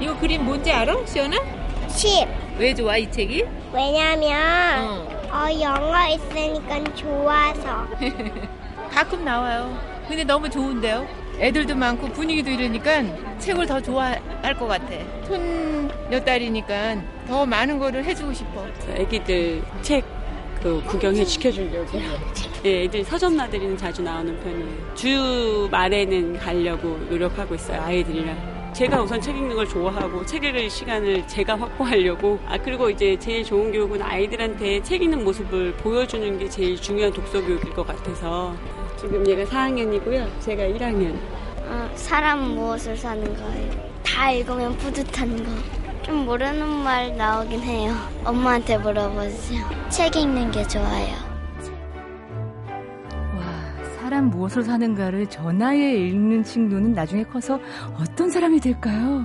[0.00, 1.06] 이거 그림 뭔지 알아?
[1.06, 1.36] 시연아?
[1.86, 2.26] 10.
[2.58, 3.44] 왜 좋아 이 책이?
[3.72, 7.86] 왜냐면 어, 어 영어 있으니까 좋아서.
[8.90, 9.78] 가끔 나와요.
[10.08, 11.06] 근데 너무 좋은데요?
[11.38, 13.04] 애들도 많고 분위기도 이러니까
[13.38, 14.88] 책을 더 좋아할 것 같아.
[15.28, 16.96] 손몇 달이니까
[17.28, 18.66] 더 많은 거를 해주고 싶어.
[18.96, 20.04] 애기들 책
[20.62, 22.02] 그 구경해 시켜주려고요.
[22.64, 24.94] 예, 애들 서점 나들이는 자주 나오는 편이에요.
[24.94, 28.72] 주 말에는 가려고 노력하고 있어요, 아이들이랑.
[28.74, 33.42] 제가 우선 책 읽는 걸 좋아하고 책 읽을 시간을 제가 확보하려고 아 그리고 이제 제일
[33.42, 38.54] 좋은 교육은 아이들한테 책 읽는 모습을 보여주는 게 제일 중요한 독서 교육일 것 같아서
[38.96, 41.18] 지금 얘가 4학년이고요 제가 1학년
[41.66, 43.90] 어, 사람 무엇을 사는 거예요?
[44.20, 45.79] 다다 읽으면 뿌듯한 거.
[46.02, 47.92] 좀 모르는 말 나오긴 해요.
[48.24, 49.64] 엄마한테 물어보세요.
[49.90, 51.14] 책 읽는 게 좋아요.
[53.36, 57.60] 와, 사람 무엇을 사는가를 저 나이에 읽는 친구는 나중에 커서
[57.98, 59.24] 어떤 사람이 될까요?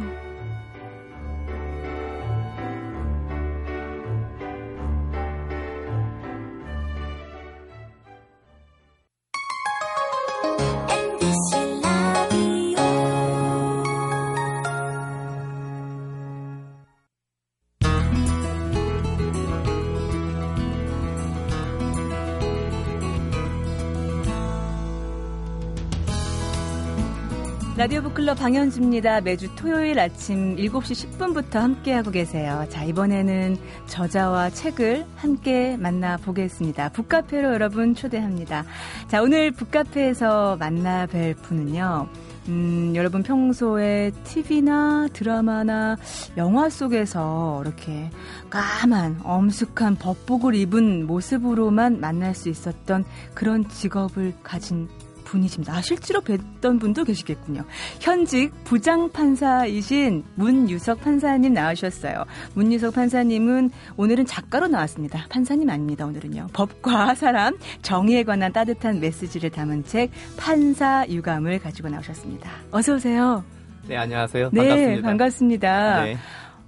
[28.16, 29.20] 클럽 방현주입니다.
[29.20, 32.66] 매주 토요일 아침 7시 10분부터 함께하고 계세요.
[32.70, 33.58] 자, 이번에는
[33.88, 36.90] 저자와 책을 함께 만나보겠습니다.
[36.94, 38.64] 북카페로 여러분 초대합니다.
[39.10, 42.08] 자, 오늘 북카페에서 만나 뵐 분은요.
[42.48, 45.98] 음, 여러분 평소에 TV나 드라마나
[46.38, 48.10] 영화 속에서 이렇게
[48.50, 53.04] 까만, 엄숙한 법복을 입은 모습으로만 만날 수 있었던
[53.34, 54.88] 그런 직업을 가진
[55.36, 55.74] 분이십니다.
[55.74, 57.63] 아, 실제로 뵀던 분도 계시겠군요.
[58.00, 62.25] 현직 부장 판사이신 문유석 판사님 나오셨어요.
[62.54, 65.25] 문유석 판사님은 오늘은 작가로 나왔습니다.
[65.30, 66.48] 판사님 아닙니다, 오늘은요.
[66.54, 72.50] 법과 사람, 정의에 관한 따뜻한 메시지를 담은 책, 판사 유감을 가지고 나오셨습니다.
[72.72, 73.44] 어서 오세요.
[73.88, 74.50] 네, 안녕하세요.
[74.51, 75.08] 네, 반갑습니다.
[75.08, 76.04] 반갑습니다.
[76.04, 76.18] 네.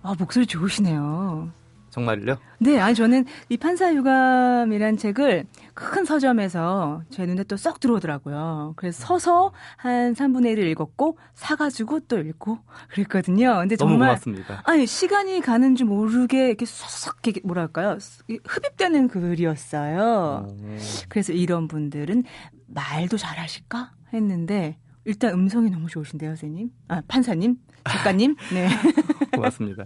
[0.03, 1.49] 아, 목소리 좋으시네요.
[1.89, 2.37] 정말요?
[2.59, 5.45] 네, 아니 저는 이 판사 유감이란 책을
[5.77, 8.73] 큰 서점에서 제 눈에 또 쏙 들어오더라고요.
[8.77, 12.57] 그래서 서서 한 3분의 1을 읽었고 사가지고 또 읽고
[12.89, 13.57] 그랬거든요.
[13.59, 14.63] 근데 정말 고맙습니다.
[14.65, 17.99] 아니 시간이 가는 줄 모르게 이렇게 쏙쏙 이렇게 뭐랄까요
[18.45, 20.47] 흡입되는 글이었어요.
[20.49, 20.77] 오.
[21.09, 22.23] 그래서 이런 분들은
[22.65, 26.69] 말도 잘하실까 했는데 일단 음성이 너무 좋으신데요, 선생님.
[26.89, 27.55] 아, 판사님,
[27.89, 28.35] 작가님.
[28.53, 28.67] 네.
[29.33, 29.85] 고맙습니다.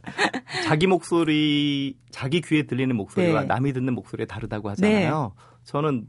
[0.63, 3.47] 자기 목소리, 자기 귀에 들리는 목소리와 네.
[3.47, 5.33] 남이 듣는 목소리가 다르다고 하잖아요.
[5.37, 5.50] 네.
[5.63, 6.07] 저는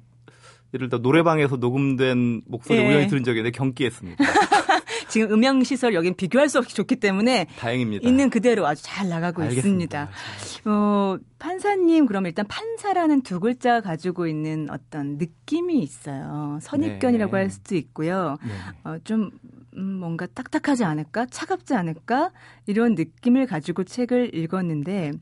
[0.75, 2.88] 예를 들어 노래방에서 녹음된 목소리 네.
[2.88, 4.25] 우연히 들은 적이 있는데 경기했습니다.
[5.09, 8.09] 지금 음향 시설 여긴 비교할 수 없이 좋기 때문에 다행입니다.
[8.09, 10.09] 있는 그대로 아주 잘 나가고 알겠습니다.
[10.41, 10.71] 있습니다.
[10.71, 16.59] 어, 판사님 그러면 일단 판사라는 두 글자 가지고 있는 어떤 느낌이 있어요.
[16.62, 17.38] 선입견이라고 네.
[17.43, 18.38] 할 수도 있고요.
[18.43, 18.53] 네.
[18.85, 19.31] 어, 좀
[19.77, 22.31] 음, 뭔가 딱딱하지 않을까, 차갑지 않을까
[22.67, 25.12] 이런 느낌을 가지고 책을 읽었는데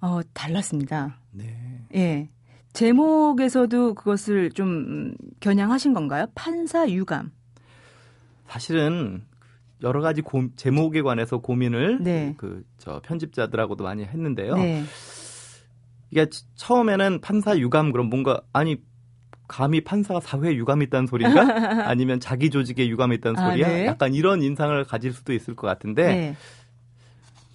[0.00, 1.18] 어, 달랐습니다.
[1.30, 1.56] 네.
[1.94, 2.28] 예.
[2.76, 6.26] 제목에서도 그것을 좀 겨냥하신 건가요?
[6.34, 7.32] 판사 유감.
[8.46, 9.24] 사실은
[9.82, 12.34] 여러 가지 고, 제목에 관해서 고민을 네.
[12.36, 14.56] 그저 편집자들하고도 많이 했는데요.
[14.56, 14.84] 네.
[16.10, 18.76] 이게 처음에는 판사 유감 그럼 뭔가 아니
[19.48, 21.40] 감히 판사가 사회에 유감이 있다는 소리인가?
[21.88, 23.68] 아니면 자기 조직에 유감이 있다는 아, 소리야?
[23.68, 23.86] 네.
[23.86, 26.36] 약간 이런 인상을 가질 수도 있을 것 같은데 네.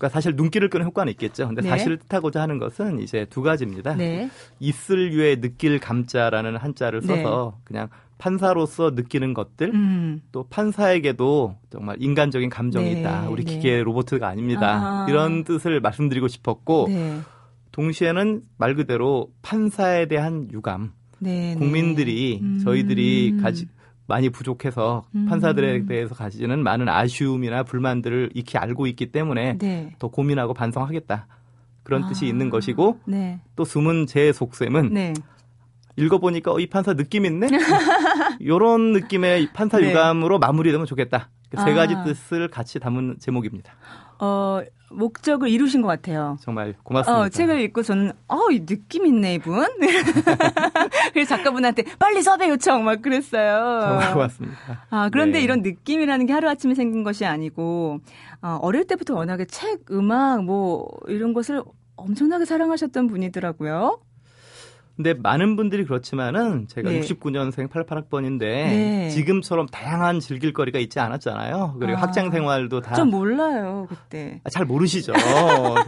[0.02, 1.46] 그러니까 사실 눈길을 끄는 효과는 있겠죠.
[1.46, 1.70] 근데 네.
[1.70, 3.94] 사실을 뜻하고자 하는 것은 이제 두 가지입니다.
[3.94, 4.32] 네.
[4.60, 7.62] 있을 유에 느낄 감자라는 한자를 써서 네.
[7.64, 10.22] 그냥 판사로서 느끼는 것들 음.
[10.32, 13.30] 또 판사에게도 정말 인간적인 감정이 네, 있다.
[13.30, 13.54] 우리 네.
[13.54, 15.04] 기계 로봇가 아닙니다.
[15.04, 15.06] 아.
[15.08, 17.20] 이런 뜻을 말씀드리고 싶었고 네.
[17.72, 20.94] 동시에는 말 그대로 판사에 대한 유감.
[21.20, 21.56] 네, 네.
[21.56, 22.60] 국민들이 음.
[22.64, 23.68] 저희들이 가지
[24.12, 25.26] 많이 부족해서 음.
[25.28, 29.96] 판사들에 대해서 가지는 많은 아쉬움이나 불만들을 익히 알고 있기 때문에 네.
[30.00, 31.28] 더 고민하고 반성하겠다.
[31.84, 32.08] 그런 아.
[32.10, 33.00] 뜻이 있는 것이고
[33.56, 34.94] 또 숨은 제 속셈은
[35.96, 37.48] 읽어보니까 어, 이 판사 느낌 있네?
[38.46, 39.90] 요런 느낌의 판사 네.
[39.90, 41.30] 유감으로 마무리되면 좋겠다.
[41.56, 41.74] 세 아.
[41.74, 43.74] 가지 뜻을 같이 담은 제목입니다.
[44.20, 46.38] 어, 목적을 이루신 것 같아요.
[46.42, 47.22] 정말 고맙습니다.
[47.22, 49.66] 어, 책을 읽고 저는, 어, 이 느낌 있네, 이분.
[51.14, 53.82] 그래서 작가분한테 빨리 섭외 요청 막 그랬어요.
[53.82, 54.86] 정말 고맙습니다.
[54.90, 55.44] 아, 그런데 네.
[55.44, 58.00] 이런 느낌이라는 게 하루 아침에 생긴 것이 아니고,
[58.42, 61.64] 어, 어릴 때부터 워낙에 책, 음악, 뭐, 이런 것을
[61.96, 64.00] 엄청나게 사랑하셨던 분이더라고요.
[65.02, 67.00] 근데 많은 분들이 그렇지만은 제가 네.
[67.02, 69.10] 69년생 88학번인데 네.
[69.10, 71.78] 지금처럼 다양한 즐길 거리가 있지 않았잖아요.
[71.80, 74.42] 그리고 아, 학창 생활도 다 좀 몰라요 그때.
[74.44, 75.14] 아, 잘 모르시죠.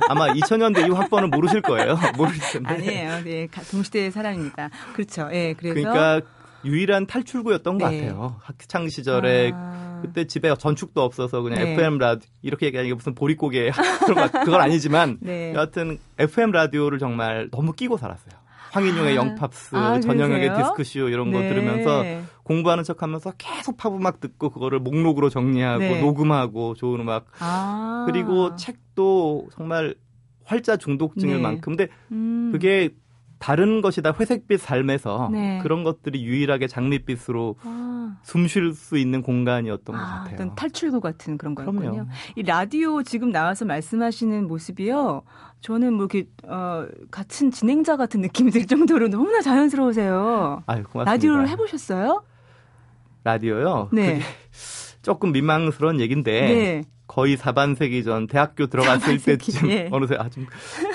[0.10, 1.96] 아마 2000년대 이후 학번은 모르실 거예요.
[2.18, 2.70] 모르실 텐데.
[2.74, 3.24] 아니에요.
[3.24, 4.70] 네, 동시대의 사람입니다.
[4.94, 5.30] 그렇죠.
[5.32, 6.22] 예, 네, 그래서 그러니까
[6.66, 8.02] 유일한 탈출구였던 것 네.
[8.08, 8.38] 같아요.
[8.42, 10.00] 학창 시절에 아...
[10.02, 11.74] 그때 집에 전축도 없어서 그냥 네.
[11.74, 13.70] FM 라디오 이렇게 얘기하니까 무슨 보릿고개
[14.08, 15.54] 그런 거 그건 아니지만 네.
[15.54, 18.42] 여하튼 FM 라디오를 정말 너무 끼고 살았어요.
[18.74, 19.16] 황인용의 아.
[19.16, 21.38] 영팝스, 아, 전영혁의 디스크쇼 이런 네.
[21.38, 22.04] 거 들으면서
[22.42, 26.02] 공부하는 척 하면서 계속 팝 음악 듣고 그거를 목록으로 정리하고 네.
[26.02, 28.06] 녹음하고 좋은 음악 아.
[28.08, 29.96] 그리고 책도 정말
[30.44, 31.42] 활자 중독증일 네.
[31.42, 32.50] 만큼 근데 음.
[32.52, 32.90] 그게
[33.44, 35.60] 다른 것이 다 회색빛 삶에서 네.
[35.62, 38.16] 그런 것들이 유일하게 장밋빛으로 아.
[38.22, 40.34] 숨쉴 수 있는 공간이었던 아, 것 같아요.
[40.36, 42.08] 어떤 탈출구 같은 그런 거였군요.
[42.38, 45.24] 이 라디오 지금 나와서 말씀하시는 모습이요.
[45.60, 50.64] 저는 뭐 이렇게 어, 같은 진행자 같은 느낌이 들 정도로 너무나 자연스러우세요.
[50.66, 51.12] 아유, 고맙습니다.
[51.12, 52.24] 라디오를 해보셨어요?
[53.26, 53.90] 라디오요?
[53.92, 54.22] 네.
[55.02, 56.84] 조금 민망스러운 얘기인데 네.
[57.14, 59.88] 거의 4반세기 전 대학교 들어갔을 4반세기, 때쯤 네.
[59.92, 60.48] 어느새 아주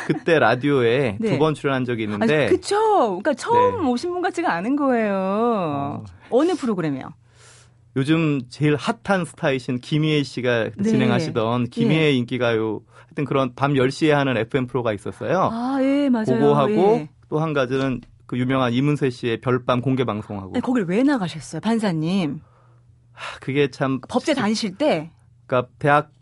[0.09, 1.31] 그때 라디오에 네.
[1.31, 2.77] 두번 출연한 적이 있는데 아, 그쵸
[3.21, 3.89] 그러니까 처음 네.
[3.89, 6.05] 오신 분 같지가 않은 거예요.
[6.31, 6.45] 어.
[6.45, 7.13] 느 프로그램이요?
[7.95, 10.83] 요즘 제일 핫한 스타이신 김희애 씨가 네.
[10.83, 12.13] 진행하시던 김희애 예.
[12.15, 15.51] 인기가요 하여튼 그런 밤 10시에 하는 FM 프로가 있었어요.
[15.53, 16.27] 아, 예, 맞아요.
[16.27, 17.09] 그거 하고 예.
[17.29, 20.51] 또한 가지는 그 유명한 이문세 씨의 별밤 공개 방송하고.
[20.55, 22.41] 네, 거길 왜 나가셨어요, 판사님?
[23.41, 25.13] 그게 참 법대 다니실 때.
[25.49, 26.13] 그러니까 대학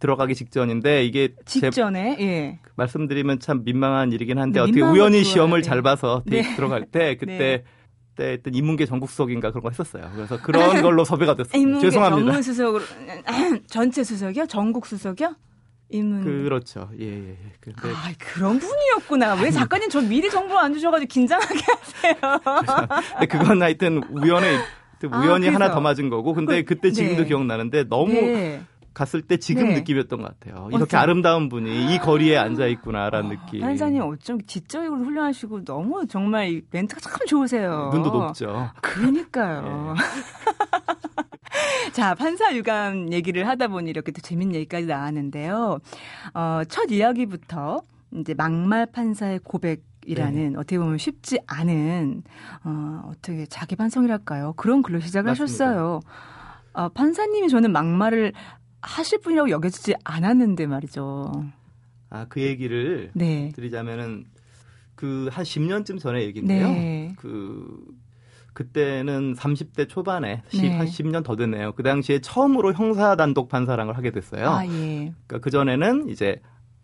[0.00, 2.58] 들어가기 직전인데 이게 직전에 예.
[2.74, 5.68] 말씀드리면 참 민망한 일이긴 한데 네, 어떻게 우연히 시험을 네.
[5.68, 6.56] 잘 봐서 네.
[6.56, 7.64] 들어갈 때 그때 네.
[8.16, 10.10] 때 했던 인문계 전국 수석인가 그런 거 했었어요.
[10.14, 11.78] 그래서 그런 걸로 섭외가 됐어요.
[11.78, 12.26] 죄송합니다.
[12.26, 12.84] 전문 수석으로
[13.68, 14.46] 전체 수석이요?
[14.46, 15.36] 전국 수석이요?
[15.88, 16.24] 인문.
[16.24, 16.90] 그렇죠.
[16.98, 17.28] 예, 예.
[17.30, 17.52] 예.
[17.60, 17.80] 근데...
[17.84, 19.34] 아, 그런 분이었구나.
[19.42, 22.14] 왜 작가님 저 미리 정보 안 주셔가지고 긴장하게 하세요?
[23.18, 24.46] 근데 그건 하여튼 우연히
[25.10, 26.34] 아, 우연히 아, 하나 더 맞은 거고.
[26.34, 27.28] 근데 그, 그때 지금도 네.
[27.28, 28.62] 기억나는데 너무 네.
[28.94, 29.74] 갔을 때 지금 네.
[29.76, 30.68] 느낌이었던 것 같아요.
[30.70, 31.00] 이렇게 어쩜.
[31.00, 33.64] 아름다운 분이 이 거리에 앉아 있구나라는 어, 느낌.
[33.64, 37.90] 한사님 어쩜 지적으로 훌륭하시고 너무 정말 멘트가 참 좋으세요.
[37.92, 38.70] 눈도 높죠.
[38.82, 39.94] 그러니까요.
[39.96, 40.02] 네.
[41.92, 45.78] 자, 판사 유감 얘기를 하다 보니 이렇게 또 재밌는 얘기까지 나왔는데요.
[46.34, 50.58] 어, 첫 이야기부터 이제 막말 판사의 고백 이라는 네.
[50.58, 52.24] 어떻게 보면 쉽지 않은
[52.64, 55.44] 어 어떻게 자기 반성이랄까요 그런 글로 시작을 맞습니다.
[55.44, 56.00] 하셨어요.
[56.72, 58.32] 어, 판사님이 저는 막말을
[58.82, 61.30] 하실 분이라고 여겨지지 않았는데 말이죠.
[62.10, 63.50] 아 그 얘기를 네.
[63.54, 64.24] 드리자면은
[64.94, 66.68] 그 한 10년쯤 전에 얘기인데요.
[66.68, 67.14] 네.
[67.16, 67.84] 그
[68.52, 70.76] 그때는 30대 초반에 네.
[70.76, 71.72] 한 10년 더 됐네요.
[71.72, 74.48] 그 당시에 처음으로 형사 단독 판사랑을 하게 됐어요.
[74.48, 75.12] 아, 예.
[75.26, 76.40] 그러니까 그 전에는 이제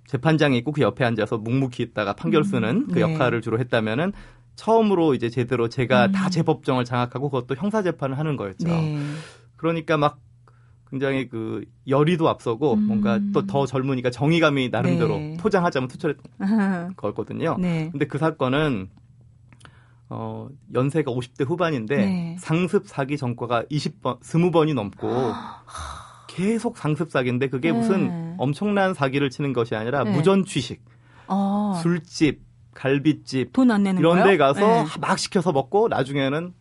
[0.07, 3.01] 재판장이 있고 그 옆에 앉아서 묵묵히 있다가 판결 음, 쓰는 그 네.
[3.03, 4.13] 역할을 주로 했다면은
[4.57, 6.13] 처음으로 이제 제대로 제가 음.
[6.13, 8.67] 다 재법정을 장악하고 그것도 형사 재판을 하는 거였죠.
[8.67, 8.99] 네.
[9.57, 10.19] 그러니까 막
[10.91, 12.83] 굉장히 그 열의도 앞서고 음.
[12.87, 15.37] 뭔가 또 더 젊으니까 정의감이 나름대로 네.
[15.39, 16.29] 포장하자면 투철했던
[16.97, 17.57] 거거든요.
[17.59, 17.89] 네.
[17.91, 18.89] 근데 그 사건은
[20.11, 22.37] 어 연세가 50대 후반인데 네.
[22.39, 25.07] 상습 사기 전과가 20번 20번이 넘고
[26.29, 27.79] 계속 상습 사기인데 그게 네.
[27.79, 30.13] 무슨 엄청난 사기를 치는 것이 아니라 네.
[30.13, 30.83] 무전 취식,
[31.27, 31.75] 어.
[31.83, 32.41] 술집,
[32.75, 34.85] 갈비집 돈 안 내는 이런 데 가서 네.
[35.01, 36.55] 막 시켜서 먹고 나중에는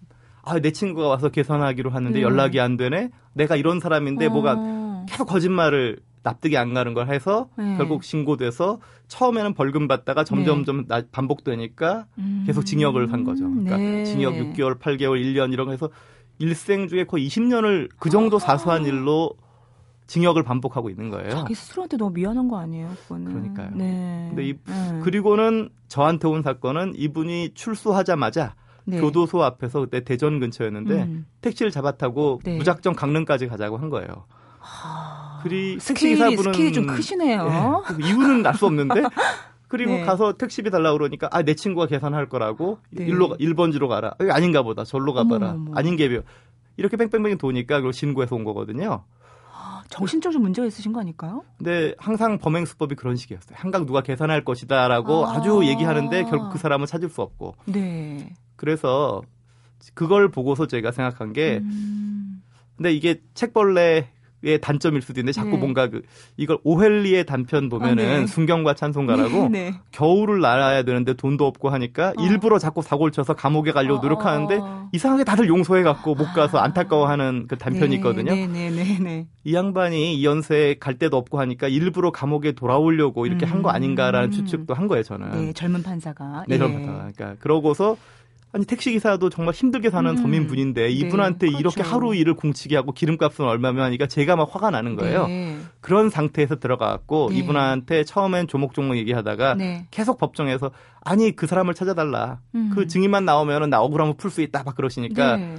[0.47, 2.23] 아, 내 친구가 와서 계산하기로 하는데 네.
[2.23, 3.09] 연락이 안 되네.
[3.33, 4.29] 내가 이런 사람인데 어.
[4.29, 7.77] 뭐가 계속 거짓말을 납득이 안 가는 걸 해서 네.
[7.77, 11.03] 결국 신고돼서 처음에는 벌금 받다가 점점점 네.
[11.11, 12.43] 반복되니까 음.
[12.45, 13.49] 계속 징역을 산 거죠.
[13.49, 14.03] 그러니까 네.
[14.03, 15.89] 징역 6개월, 8개월, 1년 이런 거 해서
[16.39, 19.31] 일생 중에 거의 20년을 그 정도 사소한 일로
[20.07, 21.29] 징역을 반복하고 있는 거예요.
[21.29, 23.25] 자기 스스로한테 너무 미안한 거 아니에요, 그거는.
[23.25, 23.71] 그러니까요.
[23.75, 24.27] 네.
[24.29, 24.99] 근데 이, 네.
[25.03, 28.55] 그리고는 저한테 온 사건은 이분이 출소하자마자
[28.87, 28.99] 네.
[29.01, 31.25] 교도소 앞에서 그때 대전 근처였는데 음.
[31.41, 32.57] 택시를 잡아타고 네.
[32.57, 34.25] 무작정 강릉까지 가자고 한 거예요.
[34.59, 35.39] 하...
[35.43, 37.83] 그리 택시 기사분은 스케일이 좀 크시네요.
[37.97, 39.03] 네, 이유는 알 수 없는데
[39.67, 40.01] 그리고 네.
[40.03, 43.05] 가서 택시비 달라고 그러니까 아 내 친구가 계산할 거라고 네.
[43.05, 44.13] 일로 1번지로 가라.
[44.31, 44.83] 아닌가 보다.
[44.85, 45.51] 절로 가봐라.
[45.51, 45.71] 어머, 어머.
[45.77, 46.21] 아닌 게요.
[46.77, 49.03] 이렇게 뺑뺑뺑이 도니까 그걸 신고해서 온 거거든요.
[49.89, 51.43] 정신적으로 문제가 있으신 거 아닐까요?
[51.57, 53.57] 근데 항상 범행 수법이 그런 식이었어요.
[53.57, 57.55] 한강 누가 계산할 것이다라고 아~ 주 얘기하는데 결국 그 사람을 찾을 수 없고.
[57.65, 58.33] 네.
[58.57, 59.21] 그래서
[59.93, 62.41] 그걸 보고서 제가 생각한 게 음...
[62.75, 64.09] 근데 이게 책벌레
[64.43, 65.57] 의 단점일 수도 있는데 자꾸 네.
[65.57, 66.03] 뭔가 그
[66.37, 68.27] 이걸 오헬리의 단편 보면은 아, 네.
[68.27, 69.73] 순경과 찬송가라고 네.
[69.91, 72.23] 겨울을 날아야 되는데 돈도 없고 하니까 어.
[72.23, 74.89] 일부러 자꾸 사고를 쳐서 감옥에 가려고 어, 노력하는데 어.
[74.93, 78.35] 이상하게 다들 용서해 갖고 못 가서 안타까워하는 그 단편이 네, 있거든요.
[78.35, 83.53] 네, 이 양반이 이 연세에 갈 데도 없고 하니까 일부러 감옥에 돌아오려고 이렇게 음.
[83.53, 85.55] 한거 아닌가라는 추측도 한 거예요, 저는.
[85.55, 86.45] 젊은 판사가.
[86.47, 86.85] 네, 젊은 예.
[86.85, 87.11] 판사가.
[87.15, 87.97] 그러니까 그러고서
[88.53, 90.17] 아니 택시 기사도 정말 힘들게 사는 음.
[90.17, 91.59] 서민분인데 네, 이분한테 그렇죠.
[91.59, 95.27] 이렇게 하루 일을 공치게 하고 기름값은 얼마면 하니까 제가 막 화가 나는 거예요.
[95.27, 95.57] 네.
[95.81, 97.37] 그런 상태에서 들어가갖고 네.
[97.37, 99.87] 이분한테 처음엔 조목조목 얘기하다가 네.
[99.91, 102.39] 계속 법정에서 아니 그 사람을 찾아달라.
[102.55, 102.71] 음.
[102.73, 105.57] 그 증인만 나오면은 나 억울하면 풀수 있다 막 그러시니까 네.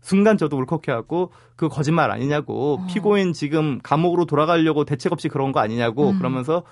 [0.00, 2.86] 순간 저도 울컥해갖고 그 거짓말 아니냐고 어.
[2.86, 6.18] 피고인 지금 감옥으로 돌아가려고 대책 없이 그런 거 아니냐고 음.
[6.18, 6.62] 그러면서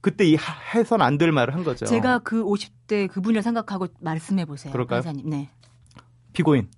[0.00, 0.36] 그때 이
[0.74, 1.84] 해선 안 될 말을 한 거죠.
[1.86, 4.72] 제가 그 50대 그분을 생각하고 말씀해 보세요.
[4.72, 5.02] 그럴까요?
[5.02, 5.28] 판사님.
[5.28, 5.50] 네.
[6.32, 6.68] 피고인.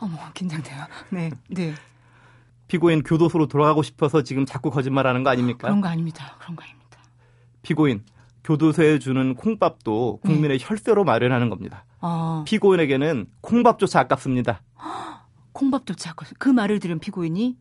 [0.00, 0.84] 어머, 긴장돼요.
[1.10, 1.30] 네.
[1.48, 1.74] 네.
[2.68, 5.68] 피고인 교도소로 돌아가고 싶어서 지금 자꾸 거짓말하는 거 아닙니까?
[5.68, 6.36] 그런 거 아닙니다.
[6.38, 6.98] 그런 거 아닙니다.
[7.62, 8.04] 피고인
[8.44, 10.64] 교도소에 주는 콩밥도 국민의 네.
[10.66, 11.84] 혈세로 마련하는 겁니다.
[12.00, 12.44] 아.
[12.46, 14.62] 피고인에게는 콩밥조차 아깝습니다.
[15.52, 17.56] 콩밥도 찾고 그 말을 들은 피고인이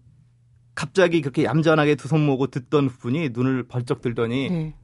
[0.75, 4.75] 갑자기 그렇게 얌전하게 두 손 모으고 듣던 분이 눈을 벌쩍 들더니 네.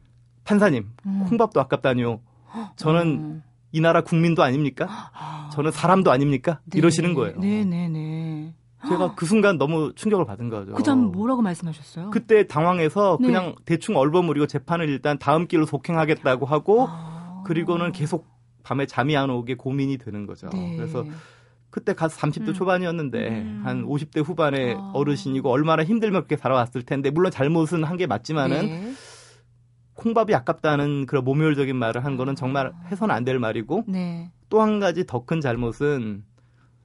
[0.44, 1.26] 판사님 음.
[1.30, 2.20] 콩밥도 아깝다니요.
[2.76, 3.44] 저는 음.
[3.72, 4.88] 이 나라 국민도 아닙니까?
[5.14, 5.50] 아.
[5.54, 6.60] 저는 사람도 아닙니까?
[6.66, 6.78] 네.
[6.78, 7.40] 이러시는 거예요.
[7.40, 7.90] 네네 네.
[7.90, 8.54] 네.
[8.88, 10.74] 제가 그 순간 너무 충격을 받은 거죠.
[10.74, 12.10] 그 다음 뭐라고 말씀하셨어요?
[12.12, 13.28] 그때 당황해서 네.
[13.28, 17.44] 그냥 대충 얼버무리고 재판을 일단 다음 길로 속행하겠다고 하고 아.
[17.46, 18.28] 그리고는 계속
[18.64, 20.50] 밤에 잠이 안 오게 고민이 되는 거죠.
[20.50, 20.76] 네.
[20.76, 21.06] 그래서
[21.70, 22.54] 그때 가서 30대 음.
[22.54, 23.62] 초반이었는데 음.
[23.66, 24.92] 한 50대 후반의 아.
[24.94, 28.92] 어르신이고 얼마나 힘들면 그렇게 살아왔을 텐데 물론 잘못은 한 게 맞지만은 네.
[29.96, 34.32] 콩밥이 아깝다는 그런 모멸적인 말을 한 거는 정말 해서는 안될 말이고 네.
[34.50, 36.24] 또한 가지 더 큰 잘못은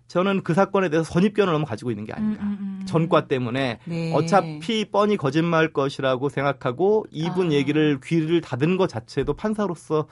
[0.08, 2.42] 저는 그 사건에 대해서 선입견을 너무 가지고 있는 게 아닌가.
[2.42, 2.86] 음, 음, 음.
[2.86, 4.14] 전과 때문에 네.
[4.14, 7.52] 어차피 뻔히 거짓말 것이라고 생각하고 이분 아.
[7.52, 10.06] 얘기를 귀를 닫은 것 자체도 판사로서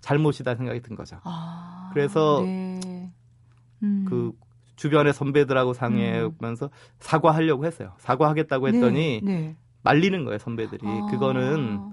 [0.00, 1.16] 잘못이다 생각이 든 거죠.
[1.24, 1.90] 아.
[1.92, 3.10] 그래서 네.
[3.82, 4.04] 음.
[4.08, 4.32] 그
[4.76, 6.70] 주변의 선배들하고 상의하면서 음.
[7.00, 7.92] 사과하려고 했어요.
[7.98, 9.32] 사과하겠다고 했더니 네.
[9.32, 9.56] 네.
[9.82, 10.86] 말리는 거예요 선배들이.
[10.86, 11.08] 아.
[11.10, 11.90] 그거는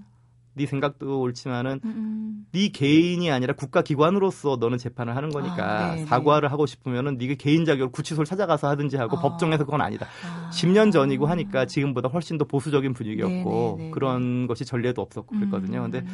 [0.58, 2.46] 네 생각도 옳지만은 음, 음.
[2.52, 6.06] 네 개인이 아니라 국가 기관으로서 너는 재판을 하는 거니까 아, 네, 네.
[6.06, 9.22] 사과를 하고 싶으면은 네가 개인 자격으로 구치소를 찾아가서 하든지 하고 아.
[9.22, 10.08] 법정에서 그건 아니다.
[10.26, 10.50] 아.
[10.52, 13.91] 10년 전이고 하니까 지금보다 훨씬 더 보수적인 분위기였고 네네네.
[13.91, 15.86] 그런 것이 전례도 없었고 그랬거든요.
[15.86, 15.91] 음.
[15.91, 16.06] 근데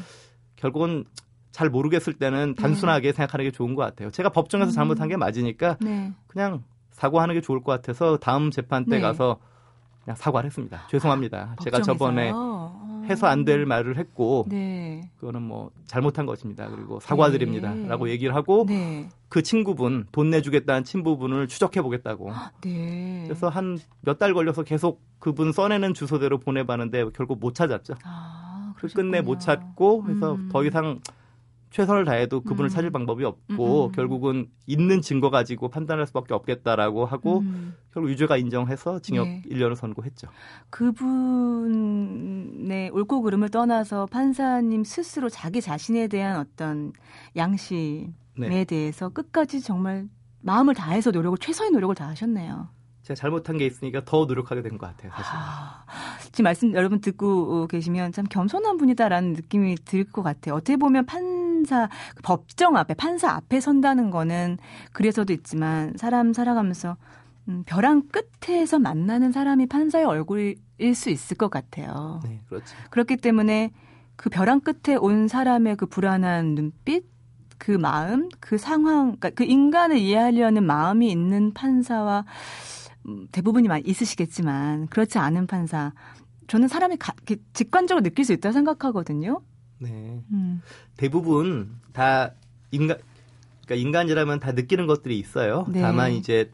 [0.56, 1.06] 결국은
[1.52, 3.14] 잘 모르겠을 때는 단순하게 네.
[3.14, 4.12] 생각하는 게 좋은 것 같아요.
[4.12, 4.74] 제가 법정에서 음.
[4.74, 6.12] 잘못한 게 맞으니까 네.
[6.28, 9.02] 그냥 사과하는 게 좋을 것 같아서 다음 재판 때 네.
[9.02, 9.40] 가서
[10.04, 10.88] 그냥 사과를 했습니다.
[10.90, 11.56] 죄송합니다.
[11.58, 12.32] 아, 제가 저번에
[13.10, 15.10] 해서 안 될 말을 했고 네.
[15.20, 16.70] 그거는 뭐 잘못한 것입니다.
[16.70, 18.12] 그리고 사과드립니다라고 네.
[18.12, 19.10] 얘기를 하고 네.
[19.30, 22.32] 그 친구분 돈 내주겠다는 친부분을 추적해 보겠다고.
[22.32, 23.24] 아, 네.
[23.26, 27.96] 그래서 한 몇 달 걸려서 계속 그분 써내는 주소대로 보내봤는데 결국 못 찾았죠.
[28.04, 30.50] 아, 끝내 못 찾고 그래서 음.
[30.52, 31.00] 더 이상
[31.74, 32.70] 최선을 다해도 그분을 음.
[32.70, 33.92] 찾을 방법이 없고 음.
[33.94, 37.74] 결국은 있는 증거 가지고 판단할 수밖에 없겠다라고 하고 음.
[37.92, 39.42] 결국 유죄가 인정해서 징역 네.
[39.50, 40.28] 1년을 선고했죠.
[41.64, 46.94] 그분의 옳고 그름을 떠나서 판사님 스스로 자기 자신에 대한 어떤
[47.36, 48.08] 양심에
[48.38, 48.64] 네.
[48.66, 50.08] 대해서 끝까지 정말
[50.42, 52.70] 마음을 다해서 노력을 최선의 노력을 다하셨네요.
[53.02, 55.32] 제가 잘못한 게 있으니까 더 노력하게 된 것 같아요, 사실.
[55.36, 55.84] 아,
[56.32, 60.56] 지금 말씀 여러분 듣고 계시면 참 겸손한 분이다라는 느낌이 들 것 같아요.
[60.56, 61.90] 어떻게 보면 판 사,
[62.24, 64.58] 법정 앞에, 판사 앞에 선다는 거는
[64.92, 66.98] 그래서도 있지만 사람 살아가면서
[67.50, 72.22] 음, 벼랑 끝에서 만나는 사람이 판사의 얼굴일 수 있을 것 같아요.
[72.24, 72.76] 네, 그렇죠.
[72.90, 73.72] 그렇기 때문에
[74.16, 77.06] 그 벼랑 끝에 온 사람의 그 불안한 눈빛,
[77.58, 82.26] 그 마음, 그 상황, 그러니까 그 인간을 이해하려는 마음이 있는 판사와
[83.08, 85.92] 음, 대부분이 많이 있으시겠지만 그렇지 않은 판사
[86.48, 87.14] 저는 사람이 가,
[87.54, 89.42] 직관적으로 느낄 수 있다고 생각하거든요.
[89.84, 90.22] 네.
[90.32, 90.62] 음.
[90.98, 92.32] 대부분 다
[92.72, 92.98] 인간
[93.66, 95.66] 그러니까 인간이라면 다 느끼는 것들이 있어요.
[95.70, 95.82] 네.
[95.82, 96.52] 다만 이제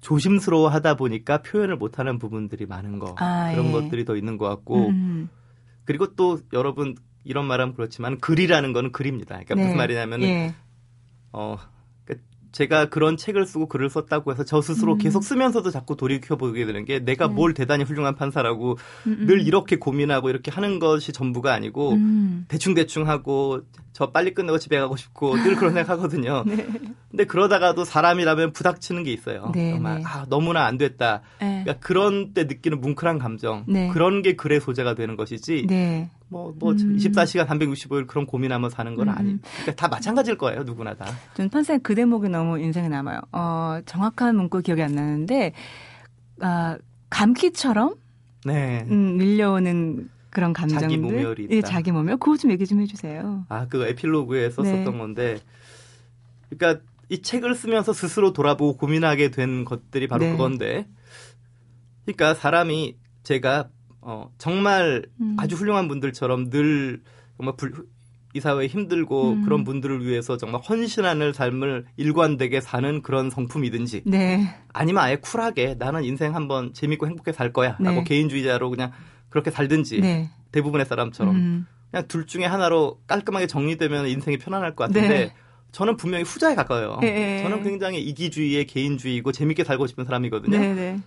[0.00, 3.14] 조심스러워 하다 보니까 표현을 못 하는 부분들이 많은 거.
[3.18, 3.72] 아, 그런 예.
[3.72, 4.88] 것들이 더 있는 것 같고.
[4.88, 5.30] 음.
[5.84, 9.36] 그리고 또 여러분 이런 말하면 그렇지만 글이라는 거는 글입니다.
[9.36, 9.62] 그러니까 네.
[9.62, 10.54] 무슨 말이냐면 예.
[11.32, 11.56] 어
[12.54, 14.98] 제가 그런 책을 쓰고 글을 썼다고 해서 저 스스로 음.
[14.98, 17.34] 계속 쓰면서도 자꾸 돌이켜 보게 되는 게 내가 네.
[17.34, 19.16] 뭘 대단히 훌륭한 판사라고 음음.
[19.22, 19.26] 음.
[19.26, 22.44] 늘 이렇게 고민하고 이렇게 하는 것이 전부가 아니고 음.
[22.46, 23.62] 대충 대충 하고
[23.92, 26.44] 저 빨리 끝내고 집에 가고 싶고 늘 그런 생각하거든요.
[26.46, 26.66] 네.
[27.10, 29.50] 근데 그러다가도 사람이라면 부닥치는 게 있어요.
[29.52, 30.02] 네, 정말 네.
[30.06, 31.22] 아, 너무나 안 됐다.
[31.40, 31.62] 네.
[31.64, 33.88] 그러니까 그런 때 느끼는 뭉클한 감정 네.
[33.88, 36.10] 그런 게 글의 소재가 되는 것이지 네.
[36.34, 36.96] 뭐, 뭐, 음.
[36.96, 39.14] 24시간 365일 그런 고민하며 사는 건 음.
[39.16, 39.38] 아니.
[39.40, 41.06] 그러니까 다 마찬가지일 거예요, 누구나 다.
[41.34, 43.20] 전 판사님 그 대목이 너무 인생에 남아요.
[43.30, 45.52] 어, 정확한 문구 기억이 안 나는데,
[46.40, 46.76] 아,
[47.08, 47.94] 감기처럼
[48.44, 48.84] 네.
[48.90, 50.88] 음, 밀려오는 그런 감정들.
[50.88, 52.16] 자기 모멸이 예, 자기 모멸.
[52.16, 53.46] 그거 좀 얘기 좀 해주세요.
[53.48, 54.98] 아, 그 에필로그에 썼었던 네.
[54.98, 55.38] 건데,
[56.50, 60.32] 그러니까 이 책을 쓰면서 스스로 돌아보고 고민하게 된 것들이 바로 네.
[60.32, 60.88] 그건데,
[62.04, 63.68] 그러니까 사람이 제가
[64.04, 65.36] 어, 정말 음.
[65.38, 67.02] 아주 훌륭한 분들처럼 늘
[67.36, 67.72] 정말 불,
[68.34, 69.44] 이 사회에 힘들고 음.
[69.44, 74.46] 그런 분들을 위해서 정말 헌신하는 삶을 일관되게 사는 그런 성품이든지 네.
[74.72, 78.04] 아니면 아예 쿨하게 나는 인생 한번 재밌고 행복하게 살 거야 라고 네.
[78.04, 78.92] 개인주의자로 그냥
[79.30, 80.30] 그렇게 살든지 네.
[80.52, 81.66] 대부분의 사람처럼 음.
[81.90, 85.34] 그냥 둘 중에 하나로 깔끔하게 정리되면 인생이 편안할 것 같은데 네.
[85.70, 86.98] 저는 분명히 후자에 가까워요.
[87.00, 87.40] 네.
[87.42, 91.02] 저는 굉장히 이기주의의 개인주의고 재밌게 살고 싶은 사람이거든요.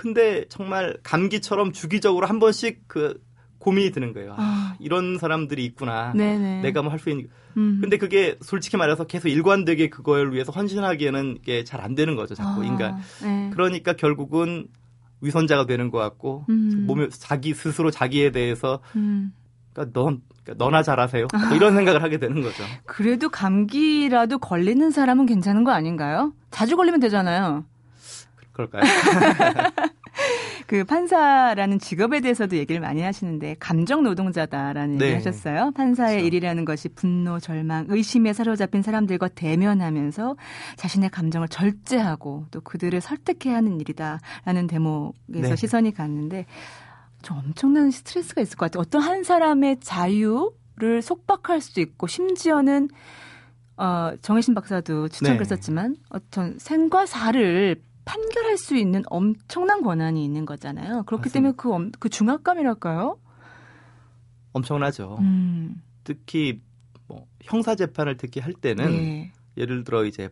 [0.00, 3.20] 근데 정말 감기처럼 주기적으로 한 번씩 그
[3.58, 4.34] 고민이 드는 거예요.
[4.38, 6.14] 아, 이런 사람들이 있구나.
[6.16, 6.62] 네네.
[6.62, 7.28] 내가 뭐 할 수 있는.
[7.58, 7.78] 음.
[7.82, 12.34] 근데 그게 솔직히 말해서 계속 일관되게 그걸 위해서 헌신하기에는 이게 잘 안 되는 거죠.
[12.34, 12.96] 자꾸 아, 인간.
[13.22, 13.50] 네.
[13.52, 14.68] 그러니까 결국은
[15.20, 16.84] 위선자가 되는 것 같고 음.
[16.86, 19.32] 몸에 자기 스스로 자기에 대해서 음.
[19.74, 21.26] 그러니까 넌 그러니까 너나 잘하세요.
[21.30, 22.64] 뭐 이런 생각을 하게 되는 거죠.
[22.86, 26.32] 그래도 감기라도 걸리는 사람은 괜찮은 거 아닌가요?
[26.50, 27.64] 자주 걸리면 되잖아요.
[28.68, 28.82] 그럴까요?
[30.70, 35.06] 그 판사라는 직업에 대해서도 얘기를 많이 하시는데 감정 노동자다라는 네.
[35.06, 35.72] 얘기 하셨어요.
[35.72, 36.26] 판사의 그렇죠.
[36.26, 40.36] 일이라는 것이 분노, 절망, 의심에 사로잡힌 사람들과 대면하면서
[40.76, 45.56] 자신의 감정을 절제하고 또 그들을 설득해야 하는 일이다라는 대목에서 네.
[45.56, 46.46] 시선이 갔는데
[47.22, 48.82] 좀 엄청난 스트레스가 있을 것 같아요.
[48.82, 52.90] 어떤 한 사람의 자유를 속박할 수도 있고 심지어는
[53.76, 55.48] 어, 정혜신 박사도 추천글 네.
[55.48, 61.04] 썼지만 어떤 생과 사를 판결할 수 있는 엄청난 권한이 있는 거잖아요.
[61.04, 61.32] 그렇기 맞습니다.
[61.32, 63.18] 때문에 그, 그 중압감이랄까요?
[64.52, 65.18] 엄청나죠.
[65.20, 65.82] 음.
[66.04, 66.60] 특히
[67.06, 69.32] 뭐 형사 재판을 특히 할 때는 네.
[69.56, 70.28] 예를 들어 이제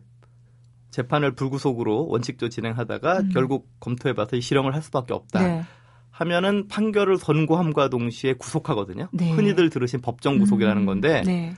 [0.91, 3.29] 재판을 불구속으로 원칙조 진행하다가 음.
[3.29, 5.39] 결국 검토해봐서 실형을 할 수밖에 없다.
[5.39, 5.63] 네.
[6.11, 9.07] 하면은 판결을 선고함과 동시에 구속하거든요.
[9.13, 9.31] 네.
[9.31, 10.85] 흔히들 들으신 법정 구속이라는 음.
[10.85, 11.53] 건데 네.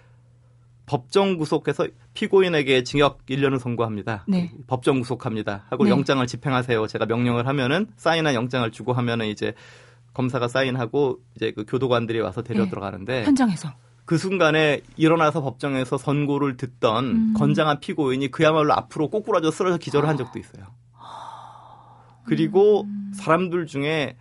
[0.92, 4.26] 법정 구속해서 피고인에게 징역 1년을 선고합니다.
[4.28, 4.52] 네.
[4.68, 5.64] 법정 구속합니다.
[5.70, 5.90] 하고 네.
[5.90, 6.86] 영장을 집행하세요.
[6.88, 9.54] 제가 명령을 하면은 사인한 영장을 주고 하면은 이제
[10.14, 12.70] 검사가 사인하고 이제 그 교도관들이 와서 데려 네.
[12.70, 13.70] 들어가는데 현장에서
[14.04, 17.34] 그 순간에 일어나서 법정에서 선고를 듣던 음.
[17.38, 20.66] 건장한 피고인이 그야말로 앞으로 꼬꾸라져 쓰러져 기절을 한 적도 있어요.
[22.26, 23.14] 그리고 음.
[23.16, 24.18] 사람들 중에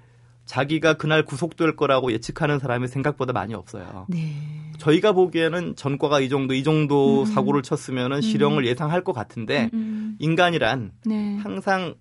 [0.50, 4.06] 자기가 그날 구속될 거라고 예측하는 사람이 생각보다 많이 없어요.
[4.08, 4.34] 네.
[4.78, 7.24] 저희가 보기에는 전과가 이 정도 이 정도 음.
[7.24, 8.20] 사고를 쳤으면은 음.
[8.20, 10.16] 실형을 예상할 것 같은데 음, 음.
[10.18, 11.36] 인간이란 네.
[11.36, 11.94] 항상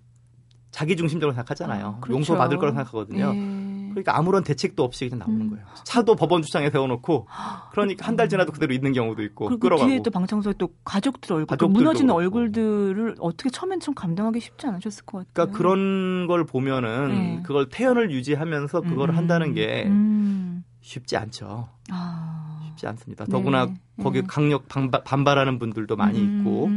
[0.72, 1.86] 자기 중심적으로 생각하잖아요.
[1.86, 2.16] 아, 그렇죠.
[2.16, 3.32] 용서 받을 거라고 생각하거든요.
[3.32, 3.69] 네.
[3.90, 5.50] 그러니까 아무런 대책도 없이 그냥 나오는 음.
[5.50, 5.64] 거예요.
[5.84, 7.26] 차도 법원 주차장에 세워놓고
[7.72, 9.88] 그러니까 한 달 지나도 그대로 있는 경우도 있고 그리고 끌어가고.
[9.88, 15.04] 뒤에 또 방청소에 또 가족들 얼굴, 그 무너지는 얼굴들을 어떻게 처음엔 좀 감당하기 쉽지 않으셨을
[15.06, 15.32] 것 같아요.
[15.32, 17.42] 그러니까 그런 걸 보면은 네.
[17.44, 19.16] 그걸 태연을 유지하면서 그걸 음.
[19.16, 20.64] 한다는 게 음.
[20.82, 21.68] 쉽지 않죠.
[21.90, 22.60] 아.
[22.70, 23.24] 쉽지 않습니다.
[23.26, 23.74] 더구나 네.
[24.02, 24.26] 거기 네.
[24.28, 26.40] 강력 반발, 하는 분들도 많이 음.
[26.40, 26.68] 있고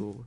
[0.00, 0.24] 또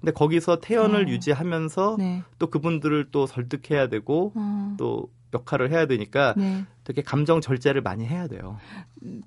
[0.00, 1.08] 근데 거기서 태연을 어.
[1.08, 2.22] 유지하면서 네.
[2.38, 4.74] 또 그분들을 또 설득해야 되고 어.
[4.78, 6.64] 또 역할을 해야 되니까 네.
[6.84, 8.58] 되게 감정 절제를 많이 해야 돼요.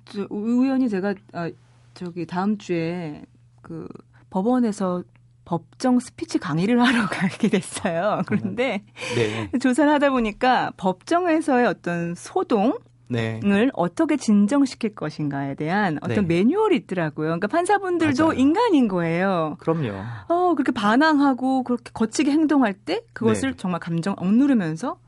[0.04, 1.50] 저, 의원이 제가 아,
[1.94, 3.24] 저기 다음 주에
[3.62, 3.88] 그
[4.30, 5.02] 법원에서
[5.44, 8.22] 법정 스피치 강의를 하러 가게 됐어요.
[8.26, 9.50] 그런데 네.
[9.58, 13.40] 조사를 하다 보니까 법정에서의 어떤 소동 네.
[13.44, 16.38] 을 어떻게 진정시킬 것인가에 대한 어떤 네.
[16.42, 17.26] 매뉴얼이 있더라고요.
[17.28, 18.38] 그러니까 판사분들도 맞아요.
[18.38, 19.56] 인간인 거예요.
[19.60, 19.92] 그럼요.
[20.28, 23.56] 어, 그렇게 반항하고 그렇게 거치게 행동할 때 그것을 네.
[23.56, 24.98] 정말 감정 억누르면서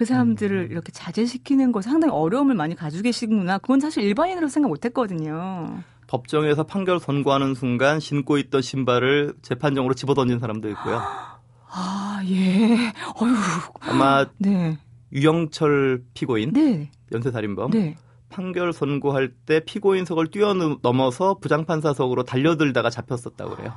[0.00, 0.68] 그 사람들을 음.
[0.70, 3.58] 이렇게 자제시키는 것 상당히 어려움을 많이 가지고 계시구나.
[3.58, 5.82] 그건 사실 일반인으로 생각 못 했거든요.
[6.06, 11.02] 법정에서 판결 선고하는 순간 신고 있던 신발을 재판정으로 집어던진 사람도 있고요.
[11.70, 12.94] 아, 예.
[13.20, 13.34] 어휴.
[13.80, 14.78] 아마 네.
[15.12, 16.90] 유영철 피고인 네.
[17.12, 17.94] 연쇄살인범 네.
[18.30, 23.74] 판결 선고할 때 피고인석을 뛰어넘어서 부장판사석으로 달려들다가 잡혔었다고 그래요.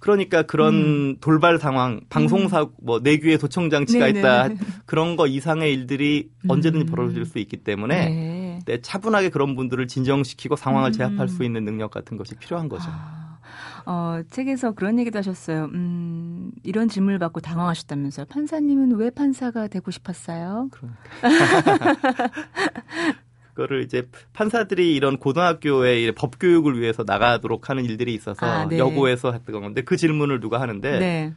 [0.00, 1.16] 그러니까 그런 음.
[1.20, 2.68] 돌발 상황, 방송사 음.
[2.82, 4.48] 뭐 내규에 도청 장치가 있다
[4.86, 6.50] 그런 거 이상의 일들이 음.
[6.50, 8.58] 언제든지 벌어질 수 있기 때문에 네.
[8.64, 10.92] 네, 차분하게 그런 분들을 진정시키고 상황을 음.
[10.92, 12.88] 제압할 수 있는 능력 같은 것이 필요한 거죠.
[12.88, 13.38] 아.
[13.86, 15.70] 어, 책에서 그런 얘기도 하셨어요.
[15.72, 18.26] 음, 이런 질문을 받고 당황하셨다면서요.
[18.26, 20.68] 판사님은 왜 판사가 되고 싶었어요?
[20.70, 21.00] 그러니까.
[23.54, 28.78] 그거를 이제 판사들이 이런 고등학교에 법 교육을 위해서 나가도록 하는 일들이 있어서 아, 네.
[28.78, 31.34] 여고에서 했던 건데 그 질문을 누가 하는데 네.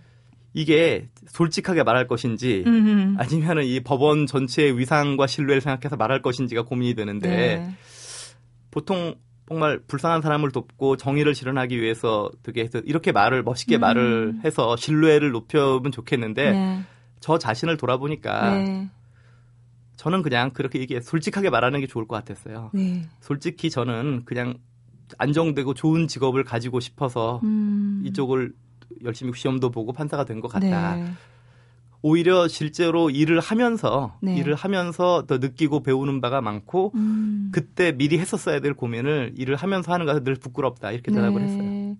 [0.53, 3.15] 이게 솔직하게 말할 것인지 음흠.
[3.17, 7.75] 아니면은 이 법원 전체의 위상과 신뢰를 생각해서 말할 것인지가 고민이 되는데 네.
[8.69, 9.15] 보통
[9.47, 13.81] 정말 불쌍한 사람을 돕고 정의를 실현하기 위해서 되게 이렇게 말을 멋있게 음.
[13.81, 16.83] 말을 해서 신뢰를 높여면 좋겠는데 네.
[17.19, 18.89] 저 자신을 돌아보니까 네.
[20.03, 22.71] 저는 그냥 그렇게 이게 솔직하게 말하는 게 좋을 것 같았어요.
[22.73, 23.03] 네.
[23.21, 24.55] 솔직히 저는 그냥
[25.17, 28.01] 안정되고 좋은 직업을 가지고 싶어서 음.
[28.05, 28.51] 이쪽을
[29.05, 30.95] 열심히 시험도 보고 판사가 된 것 같다.
[30.97, 31.05] 네.
[32.01, 34.35] 오히려 실제로 일을 하면서 네.
[34.35, 37.49] 일을 하면서 더 느끼고 배우는 바가 많고 음.
[37.53, 41.47] 그때 미리 했었어야 될 고민을 일을 하면서 하는 것은 늘 부끄럽다 이렇게 대답을 네.
[41.47, 41.95] 했어요.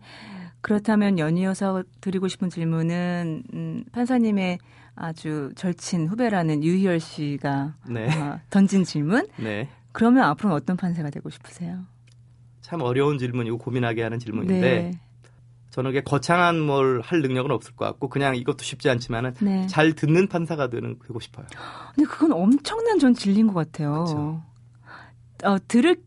[0.60, 4.60] 그렇다면 연이어서 드리고 싶은 질문은 음, 판사님의
[4.96, 8.08] 아주 절친 후배라는 유희열 씨가 네.
[8.20, 9.28] 어, 던진 질문.
[9.38, 9.70] 네.
[9.92, 11.80] 그러면 앞으로는 어떤 판사가 되고 싶으세요?
[12.62, 15.00] 참 어려운 질문이고 고민하게 하는 질문인데 네.
[15.72, 19.66] 저는 게 거창한 뭘 할 능력은 없을 것 같고 그냥 이것도 쉽지 않지만은 네.
[19.68, 21.46] 잘 듣는 판사가 되는 되고 싶어요.
[21.96, 23.92] 근데 그건 엄청난 전 진리인 것 같아요.
[24.06, 24.44] 그렇죠.
[25.44, 25.98] 어, 들을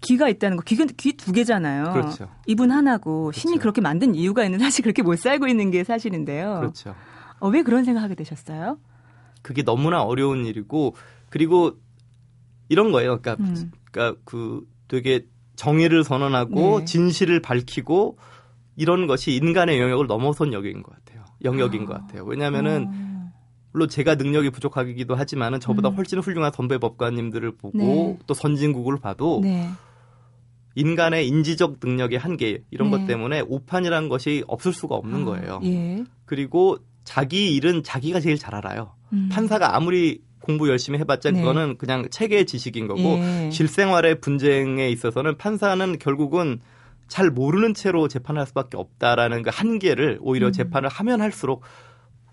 [0.00, 1.92] 귀가 있다는 거, 귀가 귀두 개잖아요.
[1.92, 2.28] 그렇죠.
[2.46, 3.40] 이분 하나고 그렇죠.
[3.40, 6.58] 신이 그렇게 만든 이유가 있는 사실 그렇게 못 살고 있는 게 사실인데요.
[6.60, 6.94] 그렇죠.
[7.40, 8.78] 어, 왜 그런 생각하게 되셨어요?
[9.42, 10.94] 그게 너무나 어려운 일이고
[11.30, 11.72] 그리고
[12.68, 13.20] 이런 거예요.
[13.20, 13.72] 그러니까, 음.
[13.90, 15.26] 그러니까 그 되게
[15.56, 16.84] 정의를 선언하고 네.
[16.84, 18.18] 진실을 밝히고
[18.76, 21.24] 이런 것이 인간의 영역을 넘어선 영역인 것 같아요.
[21.44, 21.86] 영역인 아.
[21.86, 22.24] 것 같아요.
[22.24, 23.32] 왜냐하면은 어.
[23.72, 25.94] 물론 제가 능력이 부족하기도 하지만은 저보다 음.
[25.94, 28.18] 훨씬 훌륭한 선배 법관님들을 보고 네.
[28.26, 29.68] 또 선진국을 봐도 네.
[30.74, 32.98] 인간의 인지적 능력의 한계 이런 네.
[32.98, 35.60] 것 때문에 오판이라는 것이 없을 수가 없는 아, 거예요.
[35.64, 36.04] 예.
[36.24, 36.78] 그리고
[37.10, 38.92] 자기 일은 자기가 제일 잘 알아요.
[39.12, 39.28] 음.
[39.32, 41.40] 판사가 아무리 공부 열심히 해봤자 네.
[41.40, 43.50] 그거는 그냥 체계 지식인 거고 예.
[43.50, 46.60] 실생활의 분쟁에 있어서는 판사는 결국은
[47.08, 50.52] 잘 모르는 채로 재판할 수밖에 없다라는 그 한계를 오히려 음.
[50.52, 51.64] 재판을 하면 할수록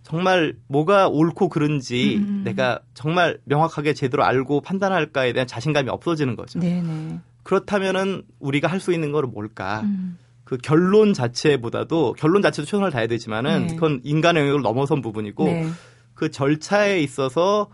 [0.03, 2.41] 정말 뭐가 옳고 그른지 음.
[2.45, 6.59] 내가 정말 명확하게 제대로 알고 판단할까에 대한 자신감이 없어지는 거죠.
[6.59, 7.19] 네네.
[7.41, 9.81] 그렇다면은 우리가 할 수 있는 거는 뭘까?
[9.85, 10.19] 음.
[10.47, 13.75] 그 결론 자체보다도 결론 자체도 최선을 다해야 되지만은 네.
[13.75, 15.67] 그건 인간의 영역을 넘어선 부분이고 네.
[16.13, 17.69] 그 절차에 있어서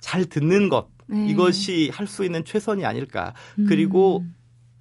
[0.00, 1.28] 잘 듣는 것 네.
[1.28, 3.34] 이것이 할 수 있는 최선이 아닐까.
[3.60, 3.66] 음.
[3.68, 4.24] 그리고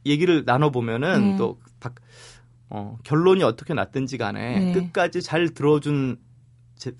[0.04, 1.38] 얘기를 나눠 보면은 네.
[1.38, 1.60] 또
[2.70, 4.74] 어, 결론이 어떻게 났든지 간에 네.
[4.74, 6.18] 끝까지 잘 들어준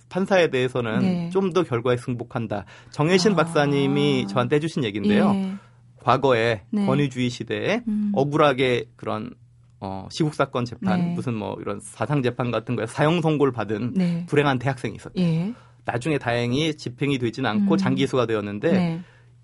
[0.10, 1.30] 판사에 대해서는 네.
[1.32, 2.66] 좀더 결과에 승복한다.
[2.92, 3.36] 정혜신 아.
[3.38, 5.32] 박사님이 저한테 해주신 얘기인데요.
[5.34, 5.56] 예.
[5.98, 6.86] 과거에 네.
[6.86, 8.12] 권위주의 시대에 음.
[8.14, 9.32] 억울하게 그런
[9.80, 11.14] 어, 시국 사건 재판 네.
[11.14, 14.26] 무슨 뭐 이런 사상 재판 같은 거에 사형 선고를 받은 네.
[14.28, 15.26] 불행한 대학생이 있었대요.
[15.26, 15.54] 예.
[15.86, 17.78] 나중에 다행히 집행이 되지는 않고 음.
[17.78, 19.02] 장기수가 되었는데 네.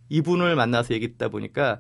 [0.10, 1.80] 이분을 만나서 얘기했다 보니까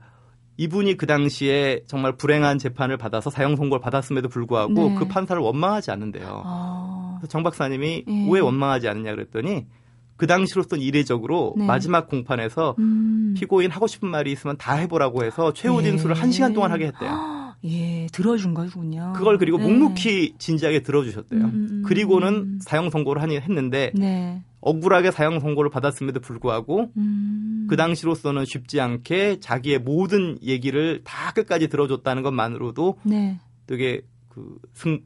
[0.57, 4.95] 이분이 그 당시에 정말 불행한 재판을 받아서 사형 선고를 받았음에도 불구하고 네.
[4.95, 6.43] 그 판사를 원망하지 않는데요.
[6.45, 7.19] 아.
[7.27, 8.27] 정 박사님이 예.
[8.29, 9.65] 왜 원망하지 않느냐 그랬더니
[10.15, 11.65] 그 당시로서는 이례적으로 네.
[11.65, 13.33] 마지막 공판에서 음.
[13.35, 16.19] 피고인 하고 싶은 말이 있으면 다 해보라고 해서 최후 진술을 예.
[16.19, 17.42] 한 시간 동안 하게 했대요.
[17.65, 19.13] 예, 들어준 거군요.
[19.15, 19.65] 그걸 그리고 네.
[19.65, 21.39] 묵묵히 진지하게 들어주셨대요.
[21.39, 24.41] 음, 음, 음, 그리고는 사형 선고를 하니 했는데 네.
[24.59, 27.67] 억울하게 사형 선고를 받았음에도 불구하고 음.
[27.69, 33.39] 그 당시로서는 쉽지 않게 자기의 모든 얘기를 다 끝까지 들어줬다는 것만으로도 네.
[33.65, 35.01] 되게 그 승,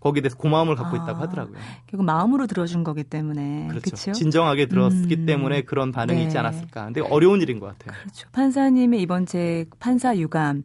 [0.00, 1.58] 거기에 대해서 고마움을 갖고 아, 있다고 하더라고요.
[1.86, 3.90] 결국 마음으로 들어준 거기 때문에 그렇죠.
[3.90, 4.12] 그쵸?
[4.12, 6.24] 진정하게 들었기 음, 때문에 그런 반응이 네.
[6.24, 6.86] 있지 않았을까.
[6.86, 8.00] 근데 어려운 일인 것 같아요.
[8.00, 8.28] 그렇죠.
[8.32, 10.64] 판사님의 이번 책 판사 유감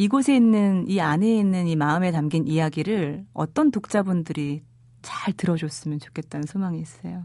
[0.00, 4.62] 이곳에 있는 이 안에 있는 이 마음에 담긴 이야기를 어떤 독자분들이
[5.02, 7.22] 잘 들어줬으면 좋겠다는 소망이 있어요.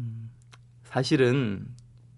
[0.00, 0.28] 음,
[0.82, 1.66] 사실은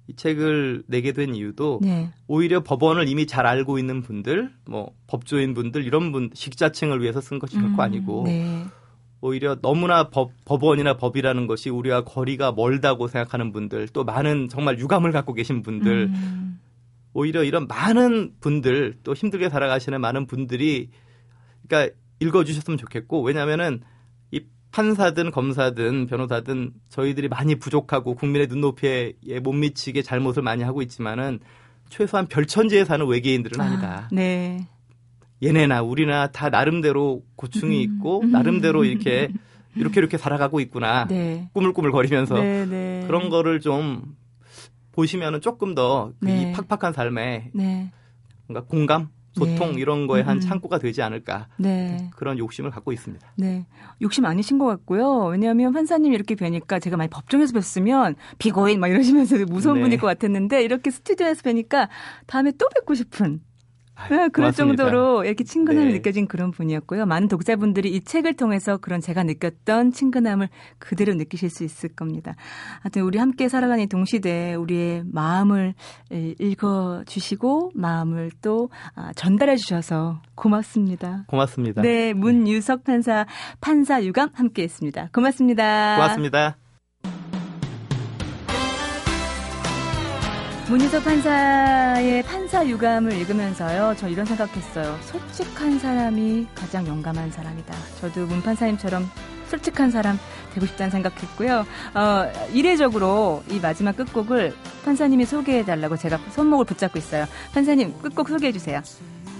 [0.07, 2.11] 이 책을 내게 된 이유도 네.
[2.27, 7.39] 오히려 법원을 이미 잘 알고 있는 분들, 뭐 법조인 분들 이런 분 식자층을 위해서 쓴
[7.39, 8.65] 것이 결코 음, 아니고 네.
[9.21, 15.13] 오히려 너무나 법, 법원이나 법이라는 것이 우리와 거리가 멀다고 생각하는 분들, 또 많은 정말 유감을
[15.13, 16.61] 갖고 계신 분들, 음.
[17.17, 20.91] 오히려 이런 많은 분들 또 힘들게 살아가시는 많은 분들이
[21.67, 23.81] 그러니까 읽어주셨으면 좋겠고 왜냐하면은
[24.33, 31.41] 이 판사든 검사든 변호사든 저희들이 많이 부족하고 국민의 눈높이에 못 미치게 잘못을 많이 하고 있지만은
[31.89, 34.05] 최소한 별천지에 사는 외계인들은 아니다.
[34.05, 34.67] 아, 네.
[35.43, 37.95] 얘네나 우리나 다 나름대로 고충이 음.
[37.97, 38.33] 있고 음.
[38.33, 39.31] 나름대로 이렇게
[39.75, 41.07] 이렇게 이렇게 살아가고 있구나.
[41.07, 41.49] 네.
[41.55, 43.05] 꾸물꾸물 거리면서 네, 네.
[43.07, 44.17] 그런 거를 좀
[44.97, 46.53] 보시면은 조금 더이 그 네.
[46.53, 47.93] 팍팍한 삶에 네.
[48.49, 49.81] 뭔가 공감, 소통 네.
[49.81, 50.41] 이런 거에 한 음.
[50.41, 52.11] 창구가 되지 않을까 네.
[52.17, 53.33] 그런 욕심을 갖고 있습니다.
[53.37, 53.67] 네,
[54.01, 55.27] 욕심 아니신 것 같고요.
[55.27, 59.83] 왜냐하면 판사님 이렇게 뵈니까 제가 많이 법정에서 뵀으면 비고인 막 이러시면서 무서운 네.
[59.83, 61.91] 분일 것 같았는데 이렇게 스튜디오에서 뵈니까
[62.27, 63.41] 다음에 또 뵙고 싶은
[64.11, 65.93] 네, 그럴 정도로 이렇게 친근함이 네.
[65.95, 67.07] 느껴진 그런 분이었고요.
[67.07, 72.35] 많은 독자분들이 이 책을 통해서 그런 제가 느꼈던 친근함을 그대로 느끼실 수 있을 겁니다.
[72.83, 75.75] 하여튼 우리 함께 살아가는 동시대에 우리의 마음을
[76.11, 81.25] 읽어주시고 마음을 또 아, 전달해 주셔서 고맙습니다.
[81.29, 81.83] 고맙습니다.
[81.83, 83.27] 네, 문유석 판사,
[83.61, 85.09] 판사 유감 함께 했습니다.
[85.13, 85.97] 고맙습니다.
[85.97, 86.66] 고맙습니다.
[90.69, 94.99] 문희석 판사의 판사 유감을 읽으면서요, 저 이런 생각했어요.
[95.03, 97.73] 솔직한 사람이 가장 용감한 사람이다.
[98.01, 99.09] 저도 문 판사님처럼
[99.47, 100.19] 솔직한 사람
[100.55, 101.65] 되고 싶다는 생각했고요.
[101.95, 104.55] 어, 이례적으로 이 마지막 끝곡을
[104.85, 107.27] 판사님이 소개해달라고 제가 손목을 붙잡고 있어요.
[107.55, 108.83] 판사님, 끝곡 소개해주세요.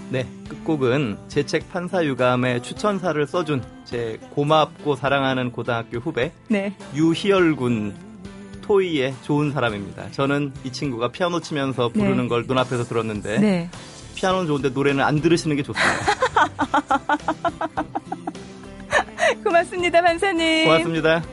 [0.09, 6.73] 네, 끝곡은 제 책 판사 유감의 추천사를 써준 제 고맙고 사랑하는 고등학교 후배 네.
[6.95, 7.93] 유희열 군
[8.67, 10.11] 토이의 좋은 사람입니다.
[10.11, 12.27] 저는 이 친구가 피아노 치면서 부르는 네.
[12.27, 13.69] 걸 눈앞에서 들었는데 네.
[14.15, 16.17] 피아노는 좋은데 노래는 안 들으시는 게 좋습니다.
[19.43, 20.65] 고맙습니다, 판사님.
[20.65, 21.23] 고맙습니다.